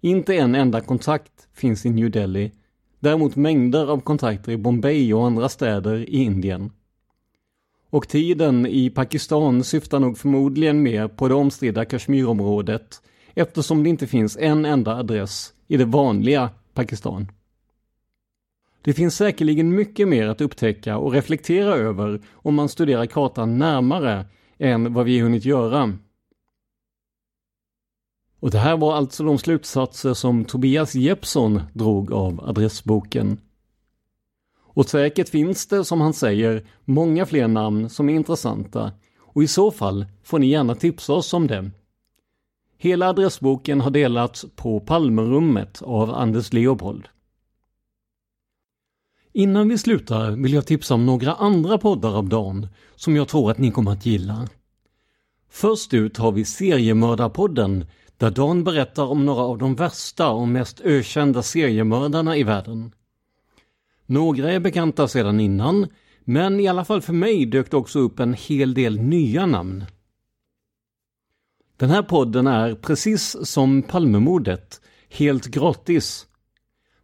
Inte 0.01 0.35
en 0.35 0.55
enda 0.55 0.81
kontakt 0.81 1.47
finns 1.53 1.85
i 1.85 1.89
New 1.89 2.11
Delhi, 2.11 2.51
däremot 2.99 3.35
mängder 3.35 3.87
av 3.87 3.99
kontakter 3.99 4.51
i 4.51 4.57
Bombay 4.57 5.13
och 5.13 5.25
andra 5.25 5.49
städer 5.49 6.09
i 6.09 6.23
Indien. 6.23 6.71
Och 7.89 8.07
tiden 8.07 8.65
i 8.65 8.89
Pakistan 8.89 9.63
syftar 9.63 9.99
nog 9.99 10.17
förmodligen 10.17 10.83
mer 10.83 11.07
på 11.07 11.27
det 11.27 11.33
omstridda 11.33 11.85
Kashmirområdet 11.85 13.01
eftersom 13.33 13.83
det 13.83 13.89
inte 13.89 14.07
finns 14.07 14.37
en 14.37 14.65
enda 14.65 14.95
adress 14.95 15.53
i 15.67 15.77
det 15.77 15.85
vanliga 15.85 16.49
Pakistan. 16.73 17.31
Det 18.81 18.93
finns 18.93 19.15
säkerligen 19.15 19.75
mycket 19.75 20.07
mer 20.07 20.27
att 20.27 20.41
upptäcka 20.41 20.97
och 20.97 21.13
reflektera 21.13 21.75
över 21.75 22.21
om 22.33 22.55
man 22.55 22.69
studerar 22.69 23.05
kartan 23.05 23.57
närmare 23.57 24.25
än 24.57 24.93
vad 24.93 25.05
vi 25.05 25.19
hunnit 25.19 25.45
göra. 25.45 25.93
Och 28.39 28.51
det 28.51 28.57
här 28.57 28.77
var 28.77 28.95
alltså 28.95 29.23
de 29.23 29.37
slutsatser 29.37 30.13
som 30.13 30.45
Tobias 30.45 30.95
Jeppsson 30.95 31.61
drog 31.73 32.11
av 32.11 32.49
adressboken. 32.49 33.37
Och 34.77 34.89
säkert 34.89 35.29
finns 35.29 35.67
det, 35.67 35.85
som 35.85 36.01
han 36.01 36.13
säger, 36.13 36.65
många 36.85 37.25
fler 37.25 37.47
namn 37.47 37.89
som 37.89 38.09
är 38.09 38.13
intressanta 38.13 38.91
och 39.17 39.43
i 39.43 39.47
så 39.47 39.71
fall 39.71 40.05
får 40.23 40.39
ni 40.39 40.47
gärna 40.47 40.75
tipsa 40.75 41.13
oss 41.13 41.33
om 41.33 41.47
det. 41.47 41.71
Hela 42.77 43.09
adressboken 43.09 43.81
har 43.81 43.91
delats 43.91 44.45
på 44.55 44.79
Palmerummet 44.79 45.81
av 45.81 46.13
Anders 46.13 46.53
Leopold. 46.53 47.07
Innan 49.33 49.69
vi 49.69 49.77
slutar 49.77 50.31
vill 50.31 50.53
jag 50.53 50.67
tipsa 50.67 50.93
om 50.93 51.05
några 51.05 51.33
andra 51.33 51.77
poddar 51.77 52.17
av 52.17 52.29
Dan 52.29 52.67
som 52.95 53.15
jag 53.15 53.27
tror 53.27 53.51
att 53.51 53.57
ni 53.57 53.71
kommer 53.71 53.91
att 53.91 54.05
gilla. 54.05 54.47
Först 55.49 55.93
ut 55.93 56.17
har 56.17 56.31
vi 56.31 56.45
Seriemördarpodden 56.45 57.85
där 58.17 58.31
Dan 58.31 58.63
berättar 58.63 59.03
om 59.03 59.25
några 59.25 59.41
av 59.41 59.57
de 59.57 59.75
värsta 59.75 60.29
och 60.29 60.47
mest 60.47 60.81
ökända 60.81 61.43
seriemördarna 61.43 62.37
i 62.37 62.43
världen. 62.43 62.91
Några 64.05 64.51
är 64.51 64.59
bekanta 64.59 65.07
sedan 65.07 65.39
innan, 65.39 65.87
men 66.23 66.59
i 66.59 66.67
alla 66.67 66.85
fall 66.85 67.01
för 67.01 67.13
mig 67.13 67.45
dök 67.45 67.71
det 67.71 67.77
också 67.77 67.99
upp 67.99 68.19
en 68.19 68.33
hel 68.33 68.73
del 68.73 68.99
nya 68.99 69.45
namn. 69.45 69.85
Den 71.77 71.89
här 71.89 72.03
podden 72.03 72.47
är 72.47 72.75
precis 72.75 73.35
som 73.43 73.81
Palmemordet, 73.81 74.81
helt 75.09 75.45
gratis. 75.45 76.27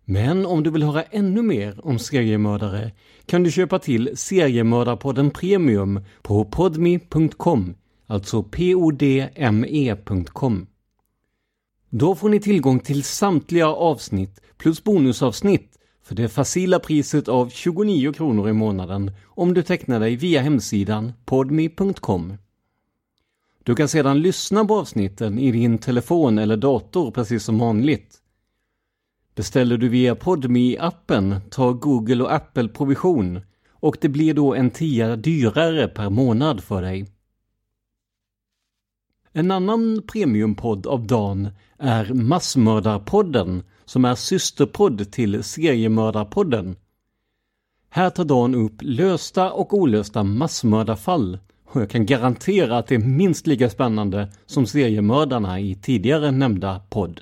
Men 0.05 0.45
om 0.45 0.63
du 0.63 0.69
vill 0.69 0.84
höra 0.84 1.03
ännu 1.03 1.41
mer 1.41 1.86
om 1.86 1.99
seriemördare 1.99 2.91
kan 3.26 3.43
du 3.43 3.51
köpa 3.51 3.80
till 3.80 4.17
Seriemördarpodden 4.17 5.32
Premium 5.32 5.99
på 6.21 6.45
podmi.com 6.45 7.76
alltså 8.07 8.43
podme.com. 8.43 9.88
Då 11.89 12.15
får 12.15 12.30
ni 12.30 12.39
tillgång 12.39 12.80
till 12.80 13.03
samtliga 13.03 13.67
avsnitt 13.67 14.41
plus 14.57 14.84
bonusavsnitt 14.84 15.78
för 16.03 16.15
det 16.15 16.30
facila 16.30 16.80
priset 16.80 17.28
av 17.28 17.49
29 17.49 18.13
kronor 18.13 18.49
i 18.49 18.53
månaden 18.53 19.11
om 19.26 19.53
du 19.53 19.63
tecknar 19.63 19.99
dig 19.99 20.15
via 20.15 20.41
hemsidan 20.41 21.13
podmi.com 21.26 22.38
du 23.64 23.76
kan 23.76 23.88
sedan 23.88 24.22
lyssna 24.22 24.66
på 24.66 24.80
avsnitten 24.80 25.39
i 25.39 25.51
din 25.51 25.78
telefon 25.78 26.38
eller 26.38 26.57
dator 26.57 27.11
precis 27.11 27.43
som 27.43 27.59
vanligt. 27.59 28.18
Beställer 29.36 29.78
du 29.78 29.89
via 29.89 30.16
podme 30.16 30.78
appen 30.78 31.36
tar 31.49 31.74
Google 31.74 32.24
och 32.24 32.34
Apple 32.34 32.68
provision 32.68 33.41
och 33.70 33.97
det 34.01 34.09
blir 34.09 34.34
då 34.34 34.53
en 34.53 34.70
tia 34.70 35.16
dyrare 35.16 35.88
per 35.88 36.09
månad 36.09 36.64
för 36.64 36.82
dig. 36.82 37.07
En 39.32 39.51
annan 39.51 40.01
premiumpodd 40.07 40.88
av 40.88 41.07
Dan 41.07 41.49
är 41.78 42.14
Massmördarpodden 42.14 43.64
som 43.86 44.05
är 44.05 44.16
systerpodd 44.16 45.11
till 45.11 45.43
Seriemördarpodden. 45.43 46.76
Här 47.89 48.09
tar 48.09 48.26
Dan 48.26 48.55
upp 48.55 48.76
lösta 48.82 49.51
och 49.51 49.74
olösta 49.74 50.24
massmördarfall 50.24 51.39
och 51.76 51.82
jag 51.82 51.89
kan 51.89 52.05
garantera 52.05 52.78
att 52.78 52.88
det 52.88 52.95
är 52.95 52.99
minst 52.99 53.47
lika 53.47 53.69
spännande 53.69 54.32
som 54.45 54.65
seriemördarna 54.65 55.59
i 55.59 55.76
tidigare 55.76 56.32
nämnda 56.32 56.82
podd. 56.89 57.21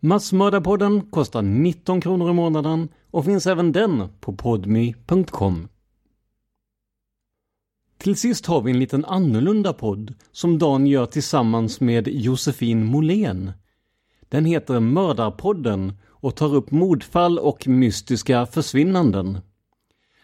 Massmördarpodden 0.00 1.10
kostar 1.10 1.42
19 1.42 2.00
kronor 2.00 2.30
i 2.30 2.32
månaden 2.32 2.88
och 3.10 3.24
finns 3.24 3.46
även 3.46 3.72
den 3.72 4.08
på 4.20 4.32
podme.com. 4.32 5.68
Till 7.98 8.16
sist 8.16 8.46
har 8.46 8.62
vi 8.62 8.70
en 8.70 8.78
liten 8.78 9.04
annorlunda 9.04 9.72
podd 9.72 10.14
som 10.32 10.58
Dan 10.58 10.86
gör 10.86 11.06
tillsammans 11.06 11.80
med 11.80 12.08
Josefin 12.08 12.86
Molén. 12.86 13.52
Den 14.28 14.44
heter 14.44 14.80
Mördarpodden 14.80 15.92
och 16.06 16.36
tar 16.36 16.54
upp 16.54 16.70
mordfall 16.70 17.38
och 17.38 17.68
mystiska 17.68 18.46
försvinnanden. 18.46 19.38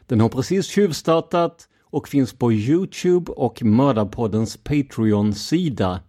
Den 0.06 0.20
har 0.20 0.28
precis 0.28 0.66
tjuvstartat 0.66 1.68
och 1.96 2.08
finns 2.08 2.32
på 2.32 2.52
Youtube 2.52 3.32
och 3.32 3.62
Mördarpoddens 3.62 4.56
Patreon-sida. 4.56 6.00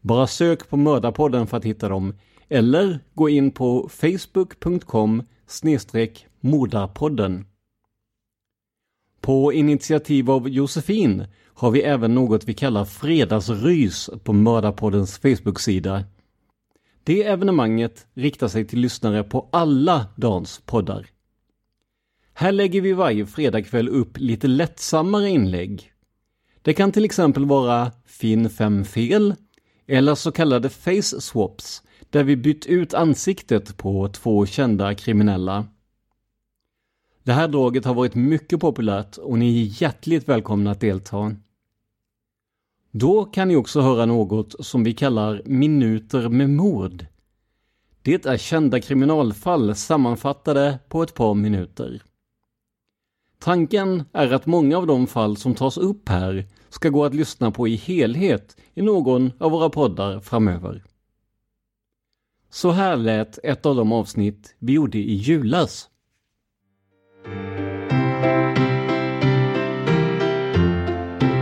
Bara 0.00 0.26
sök 0.26 0.68
på 0.68 0.76
Mördarpodden 0.76 1.46
för 1.46 1.56
att 1.56 1.64
hitta 1.64 1.88
dem 1.88 2.14
eller 2.48 3.00
gå 3.14 3.28
in 3.28 3.50
på 3.50 3.88
facebook.com 3.88 5.22
mordarpodden. 6.40 7.46
På 9.20 9.52
initiativ 9.52 10.30
av 10.30 10.48
Josefin 10.48 11.26
har 11.46 11.70
vi 11.70 11.82
även 11.82 12.14
något 12.14 12.44
vi 12.44 12.54
kallar 12.54 12.84
Fredagsrys 12.84 14.10
på 14.24 14.32
Mördarpoddens 14.32 15.18
Facebook-sida. 15.18 16.04
Det 17.04 17.22
evenemanget 17.22 18.06
riktar 18.14 18.48
sig 18.48 18.66
till 18.66 18.80
lyssnare 18.80 19.22
på 19.24 19.48
alla 19.52 20.06
Dans 20.16 20.62
poddar. 20.66 21.11
Här 22.34 22.52
lägger 22.52 22.80
vi 22.80 22.92
varje 22.92 23.26
fredagkväll 23.26 23.88
upp 23.88 24.18
lite 24.18 24.46
lättsammare 24.46 25.28
inlägg. 25.28 25.92
Det 26.62 26.74
kan 26.74 26.92
till 26.92 27.04
exempel 27.04 27.44
vara 27.44 27.92
Finn 28.06 28.50
fem 28.50 28.84
fel 28.84 29.34
eller 29.86 30.14
så 30.14 30.32
kallade 30.32 30.68
face 30.68 31.20
swaps 31.20 31.82
där 32.10 32.24
vi 32.24 32.36
bytt 32.36 32.66
ut 32.66 32.94
ansiktet 32.94 33.76
på 33.76 34.08
två 34.08 34.46
kända 34.46 34.94
kriminella. 34.94 35.66
Det 37.22 37.32
här 37.32 37.48
draget 37.48 37.84
har 37.84 37.94
varit 37.94 38.14
mycket 38.14 38.60
populärt 38.60 39.16
och 39.16 39.38
ni 39.38 39.62
är 39.62 39.82
hjärtligt 39.82 40.28
välkomna 40.28 40.70
att 40.70 40.80
delta. 40.80 41.36
Då 42.90 43.24
kan 43.24 43.48
ni 43.48 43.56
också 43.56 43.80
höra 43.80 44.06
något 44.06 44.66
som 44.66 44.84
vi 44.84 44.94
kallar 44.94 45.42
Minuter 45.44 46.28
med 46.28 46.50
mord. 46.50 47.06
Det 48.02 48.26
är 48.26 48.36
kända 48.36 48.80
kriminalfall 48.80 49.74
sammanfattade 49.74 50.78
på 50.88 51.02
ett 51.02 51.14
par 51.14 51.34
minuter. 51.34 52.02
Tanken 53.44 54.02
är 54.12 54.32
att 54.32 54.46
många 54.46 54.78
av 54.78 54.86
de 54.86 55.06
fall 55.06 55.36
som 55.36 55.54
tas 55.54 55.78
upp 55.78 56.08
här 56.08 56.46
ska 56.68 56.88
gå 56.88 57.04
att 57.04 57.14
lyssna 57.14 57.50
på 57.50 57.68
i 57.68 57.76
helhet 57.76 58.56
i 58.74 58.82
någon 58.82 59.32
av 59.38 59.50
våra 59.50 59.70
poddar 59.70 60.20
framöver. 60.20 60.84
Så 62.50 62.70
här 62.70 62.96
lät 62.96 63.38
ett 63.42 63.66
av 63.66 63.76
de 63.76 63.92
avsnitt 63.92 64.54
vi 64.58 64.72
gjorde 64.72 64.98
i 64.98 65.14
julas. 65.14 65.88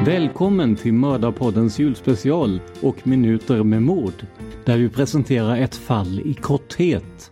Välkommen 0.07 0.77
till 0.77 0.95
Mördarpoddens 0.95 1.79
julspecial 1.79 2.61
och 2.83 3.07
Minuter 3.07 3.63
med 3.63 3.83
mord, 3.83 4.27
där 4.65 4.79
vi 4.79 4.89
presenterar 4.89 5.57
ett 5.57 5.75
fall 5.75 6.21
i 6.21 6.35
korthet. 6.35 7.30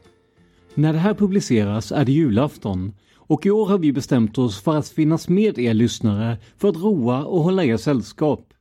När 0.78 0.92
det 0.92 0.98
här 0.98 1.14
publiceras 1.14 1.92
är 1.92 2.04
det 2.04 2.12
julafton 2.12 2.92
och 3.14 3.46
i 3.46 3.50
år 3.50 3.66
har 3.66 3.78
vi 3.78 3.92
bestämt 3.92 4.38
oss 4.38 4.62
för 4.62 4.76
att 4.76 4.88
finnas 4.88 5.28
med 5.28 5.58
er 5.58 5.74
lyssnare 5.74 6.38
för 6.56 6.68
att 6.68 6.76
roa 6.76 7.24
och 7.24 7.42
hålla 7.42 7.64
er 7.64 7.76
sällskap. 7.76 8.52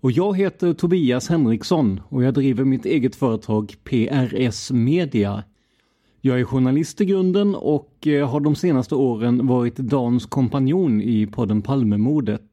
Och 0.00 0.12
jag 0.12 0.36
heter 0.36 0.72
Tobias 0.72 1.28
Henriksson 1.28 2.00
och 2.08 2.22
jag 2.22 2.34
driver 2.34 2.64
mitt 2.64 2.86
eget 2.86 3.16
företag 3.16 3.74
PRS 3.84 4.70
Media. 4.70 5.44
Jag 6.20 6.40
är 6.40 6.44
journalist 6.44 7.00
i 7.00 7.04
grunden 7.04 7.54
och 7.54 8.06
eh, 8.06 8.28
har 8.28 8.40
de 8.40 8.54
senaste 8.56 8.94
åren 8.94 9.46
varit 9.46 9.76
Dans 9.76 10.26
kompanjon 10.26 11.02
i 11.02 11.26
podden 11.26 11.62
Palmemordet. 11.62 12.46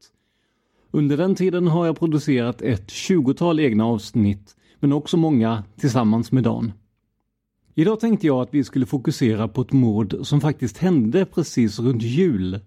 Under 0.90 1.16
den 1.16 1.34
tiden 1.34 1.66
har 1.66 1.86
jag 1.86 1.98
producerat 1.98 2.62
ett 2.62 2.90
tjugotal 2.90 3.60
egna 3.60 3.86
avsnitt, 3.86 4.56
men 4.80 4.92
också 4.92 5.16
många 5.16 5.64
tillsammans 5.76 6.32
med 6.32 6.44
Dan. 6.44 6.72
Idag 7.78 8.00
tänkte 8.00 8.26
jag 8.26 8.42
att 8.42 8.54
vi 8.54 8.64
skulle 8.64 8.86
fokusera 8.86 9.48
på 9.48 9.60
ett 9.60 9.72
mord 9.72 10.16
som 10.22 10.40
faktiskt 10.40 10.78
hände 10.78 11.24
precis 11.24 11.78
runt 11.78 12.02
jul. 12.02 12.60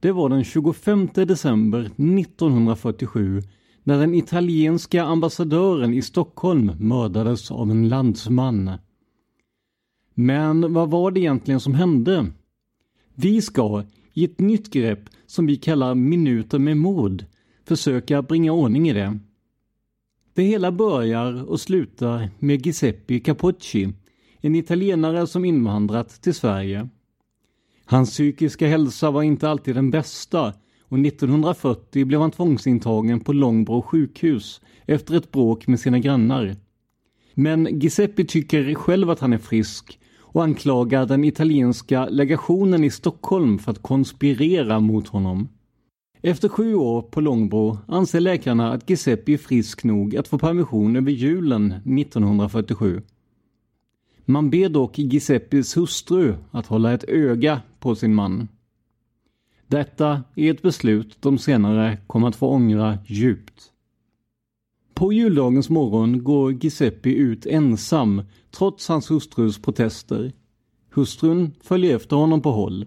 Det 0.00 0.12
var 0.12 0.28
den 0.28 0.44
25 0.44 1.08
december 1.14 1.80
1947 1.80 3.42
när 3.82 3.98
den 3.98 4.14
italienska 4.14 5.04
ambassadören 5.04 5.94
i 5.94 6.02
Stockholm 6.02 6.72
mördades 6.78 7.50
av 7.50 7.70
en 7.70 7.88
landsman. 7.88 8.70
Men 10.14 10.72
vad 10.72 10.90
var 10.90 11.10
det 11.10 11.20
egentligen 11.20 11.60
som 11.60 11.74
hände? 11.74 12.26
Vi 13.14 13.42
ska, 13.42 13.84
i 14.12 14.24
ett 14.24 14.40
nytt 14.40 14.70
grepp 14.70 15.10
som 15.26 15.46
vi 15.46 15.56
kallar 15.56 15.94
Minuter 15.94 16.58
med 16.58 16.76
mord, 16.76 17.24
försöka 17.64 18.22
bringa 18.22 18.52
ordning 18.52 18.88
i 18.88 18.92
det. 18.92 19.18
Det 20.34 20.42
hela 20.42 20.72
börjar 20.72 21.50
och 21.50 21.60
slutar 21.60 22.30
med 22.38 22.66
Giuseppe 22.66 23.20
Capocci, 23.20 23.92
en 24.40 24.54
italienare 24.54 25.26
som 25.26 25.44
invandrat 25.44 26.08
till 26.22 26.34
Sverige. 26.34 26.88
Hans 27.84 28.10
psykiska 28.10 28.66
hälsa 28.66 29.10
var 29.10 29.22
inte 29.22 29.48
alltid 29.48 29.74
den 29.74 29.90
bästa 29.90 30.54
och 30.88 30.98
1940 30.98 32.04
blev 32.04 32.20
han 32.20 32.30
tvångsintagen 32.30 33.20
på 33.20 33.32
Långbro 33.32 33.82
sjukhus 33.82 34.60
efter 34.86 35.16
ett 35.16 35.32
bråk 35.32 35.66
med 35.66 35.80
sina 35.80 35.98
grannar. 35.98 36.56
Men 37.34 37.80
Giuseppe 37.80 38.24
tycker 38.24 38.74
själv 38.74 39.10
att 39.10 39.20
han 39.20 39.32
är 39.32 39.38
frisk 39.38 39.98
och 40.18 40.44
anklagar 40.44 41.06
den 41.06 41.24
italienska 41.24 42.08
legationen 42.08 42.84
i 42.84 42.90
Stockholm 42.90 43.58
för 43.58 43.72
att 43.72 43.82
konspirera 43.82 44.80
mot 44.80 45.08
honom. 45.08 45.48
Efter 46.22 46.48
sju 46.48 46.74
år 46.74 47.02
på 47.02 47.20
Långbro 47.20 47.78
anser 47.88 48.20
läkarna 48.20 48.72
att 48.72 48.90
Giuseppe 48.90 49.32
är 49.32 49.38
frisk 49.38 49.84
nog 49.84 50.16
att 50.16 50.28
få 50.28 50.38
permission 50.38 50.96
över 50.96 51.10
julen 51.10 51.72
1947. 51.72 53.02
Man 54.28 54.50
ber 54.50 54.68
dock 54.68 54.98
Giuseppes 54.98 55.76
hustru 55.76 56.34
att 56.50 56.66
hålla 56.66 56.92
ett 56.92 57.04
öga 57.08 57.60
på 57.80 57.94
sin 57.94 58.14
man. 58.14 58.48
Detta 59.66 60.22
är 60.34 60.50
ett 60.50 60.62
beslut 60.62 61.16
de 61.20 61.38
senare 61.38 61.98
kommer 62.06 62.28
att 62.28 62.36
få 62.36 62.48
ångra 62.48 62.98
djupt. 63.06 63.72
På 64.94 65.12
juldagens 65.12 65.70
morgon 65.70 66.24
går 66.24 66.52
Giuseppe 66.52 67.10
ut 67.10 67.46
ensam 67.46 68.22
trots 68.50 68.88
hans 68.88 69.10
hustrus 69.10 69.62
protester. 69.62 70.32
Hustrun 70.90 71.52
följer 71.62 71.96
efter 71.96 72.16
honom 72.16 72.42
på 72.42 72.50
håll. 72.50 72.86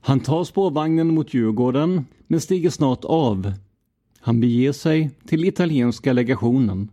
Han 0.00 0.20
tar 0.20 0.44
spårvagnen 0.44 1.14
mot 1.14 1.34
Djurgården 1.34 2.04
men 2.26 2.40
stiger 2.40 2.70
snart 2.70 3.04
av. 3.04 3.52
Han 4.18 4.40
beger 4.40 4.72
sig 4.72 5.10
till 5.26 5.44
italienska 5.44 6.12
legationen. 6.12 6.90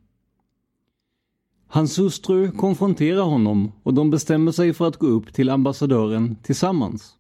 Hans 1.68 2.00
hustru 2.00 2.52
konfronterar 2.52 3.24
honom 3.24 3.72
och 3.84 3.94
de 3.94 4.10
bestämmer 4.10 4.52
sig 4.52 4.74
för 4.74 4.88
att 4.88 4.98
gå 4.98 5.08
upp 5.08 5.34
till 5.34 5.50
ambassadören 5.50 6.36
tillsammans. 6.44 7.14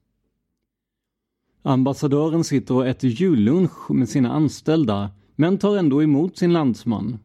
Ambassadören 1.62 2.44
sitter 2.44 2.76
och 2.76 2.88
äter 2.88 3.10
jullunch 3.10 3.92
med 3.92 4.10
sina 4.10 4.32
anställda 4.32 5.12
men 5.36 5.58
tar 5.58 5.78
ändå 5.78 6.04
emot 6.04 6.38
sin 6.38 6.54
landsman. 6.54 7.20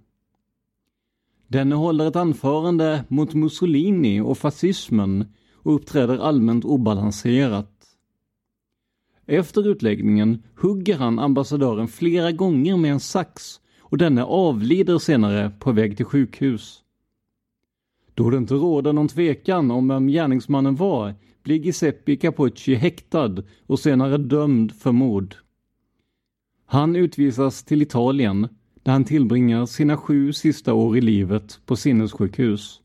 Denne 1.48 1.74
håller 1.74 2.08
ett 2.08 2.16
anförande 2.16 3.04
mot 3.08 3.34
Mussolini 3.34 4.20
och 4.20 4.38
fascismen 4.38 5.24
och 5.54 5.74
uppträder 5.74 6.18
allmänt 6.18 6.64
obalanserat. 6.64 7.68
Efter 9.26 9.68
utläggningen 9.68 10.42
hugger 10.56 10.98
han 10.98 11.18
ambassadören 11.18 11.88
flera 11.88 12.32
gånger 12.32 12.76
med 12.76 12.92
en 12.92 13.00
sax 13.00 13.60
och 13.78 13.98
denne 13.98 14.24
avlider 14.24 14.98
senare 14.98 15.52
på 15.58 15.72
väg 15.72 15.96
till 15.96 16.06
sjukhus. 16.06 16.81
Då 18.14 18.30
det 18.30 18.36
inte 18.36 18.54
råder 18.54 18.92
någon 18.92 19.08
tvekan 19.08 19.70
om 19.70 19.88
vem 19.88 20.06
gärningsmannen 20.06 20.76
var 20.76 21.14
blir 21.42 21.56
Giuseppe 21.56 22.16
Capucci 22.16 22.74
häktad 22.74 23.42
och 23.66 23.78
senare 23.78 24.18
dömd 24.18 24.72
för 24.72 24.92
mord. 24.92 25.34
Han 26.66 26.96
utvisas 26.96 27.64
till 27.64 27.82
Italien 27.82 28.48
där 28.82 28.92
han 28.92 29.04
tillbringar 29.04 29.66
sina 29.66 29.96
sju 29.96 30.32
sista 30.32 30.74
år 30.74 30.96
i 30.96 31.00
livet 31.00 31.60
på 31.66 31.76
sinnessjukhus. 31.76 32.80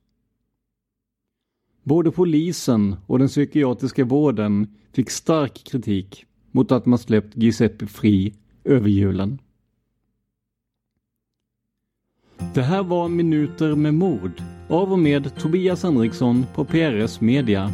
Både 1.83 2.11
polisen 2.11 2.95
och 3.07 3.19
den 3.19 3.27
psykiatriska 3.27 4.05
vården 4.05 4.75
fick 4.93 5.09
stark 5.09 5.63
kritik 5.63 6.25
mot 6.51 6.71
att 6.71 6.85
man 6.85 6.99
släppt 6.99 7.37
Giuseppe 7.37 7.87
fri 7.87 8.33
över 8.63 8.89
julen. 8.89 9.39
Det 12.53 12.61
här 12.61 12.83
var 12.83 13.07
Minuter 13.07 13.75
med 13.75 13.93
mord 13.93 14.41
av 14.69 14.91
och 14.91 14.99
med 14.99 15.35
Tobias 15.35 15.83
Henriksson 15.83 16.45
på 16.55 16.65
PRS 16.65 17.21
Media. 17.21 17.71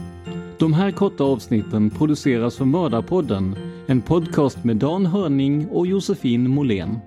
De 0.58 0.74
här 0.74 0.92
korta 0.92 1.24
avsnitten 1.24 1.90
produceras 1.90 2.58
för 2.58 2.66
Mördarpodden, 2.66 3.56
en 3.88 4.02
podcast 4.02 4.64
med 4.64 4.78
Dan 4.78 5.06
Hörning 5.06 5.68
och 5.68 5.88
Josefin 5.88 6.50
Måhlén. 6.50 7.00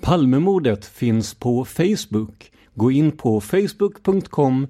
Palmemordet 0.00 0.84
finns 0.84 1.34
på 1.34 1.64
Facebook. 1.64 2.52
Gå 2.74 2.90
in 2.90 3.12
på 3.12 3.40
facebook.com 3.40 4.66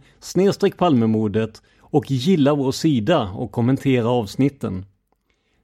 palmemordet 0.77 1.63
och 1.81 2.11
gilla 2.11 2.55
vår 2.55 2.73
sida 2.73 3.31
och 3.31 3.53
kommentera 3.53 4.09
avsnitten. 4.09 4.87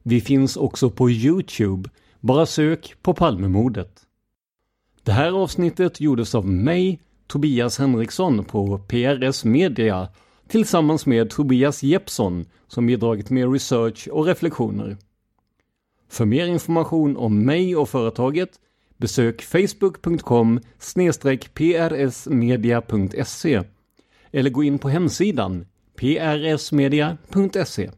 Vi 0.03 0.20
finns 0.20 0.57
också 0.57 0.90
på 0.90 1.11
Youtube. 1.11 1.90
Bara 2.20 2.47
sök 2.47 2.95
på 3.03 3.14
Palmemordet. 3.14 4.07
Det 5.05 5.12
här 5.12 5.32
avsnittet 5.32 6.00
gjordes 6.00 6.34
av 6.34 6.48
mig, 6.48 7.00
Tobias 7.26 7.78
Henriksson 7.78 8.44
på 8.44 8.78
PRS 8.78 9.44
Media 9.44 10.09
tillsammans 10.48 11.07
med 11.07 11.30
Tobias 11.30 11.82
Jeppsson 11.82 12.44
som 12.68 12.86
bidragit 12.86 13.30
med 13.30 13.53
research 13.53 14.09
och 14.12 14.26
reflektioner. 14.26 14.96
För 16.09 16.24
mer 16.24 16.46
information 16.46 17.16
om 17.16 17.44
mig 17.44 17.76
och 17.76 17.88
företaget 17.88 18.50
besök 18.96 19.42
facebook.com 19.42 20.61
prsmedia.se 21.98 23.62
eller 24.30 24.50
gå 24.50 24.62
in 24.62 24.78
på 24.78 24.88
hemsidan 24.88 25.66
prsmedia.se. 25.96 27.90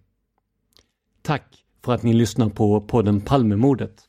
Tack 1.22 1.64
för 1.84 1.92
att 1.92 2.02
ni 2.02 2.12
lyssnar 2.12 2.48
på 2.48 2.80
podden 2.80 3.20
Palmemordet. 3.20 4.08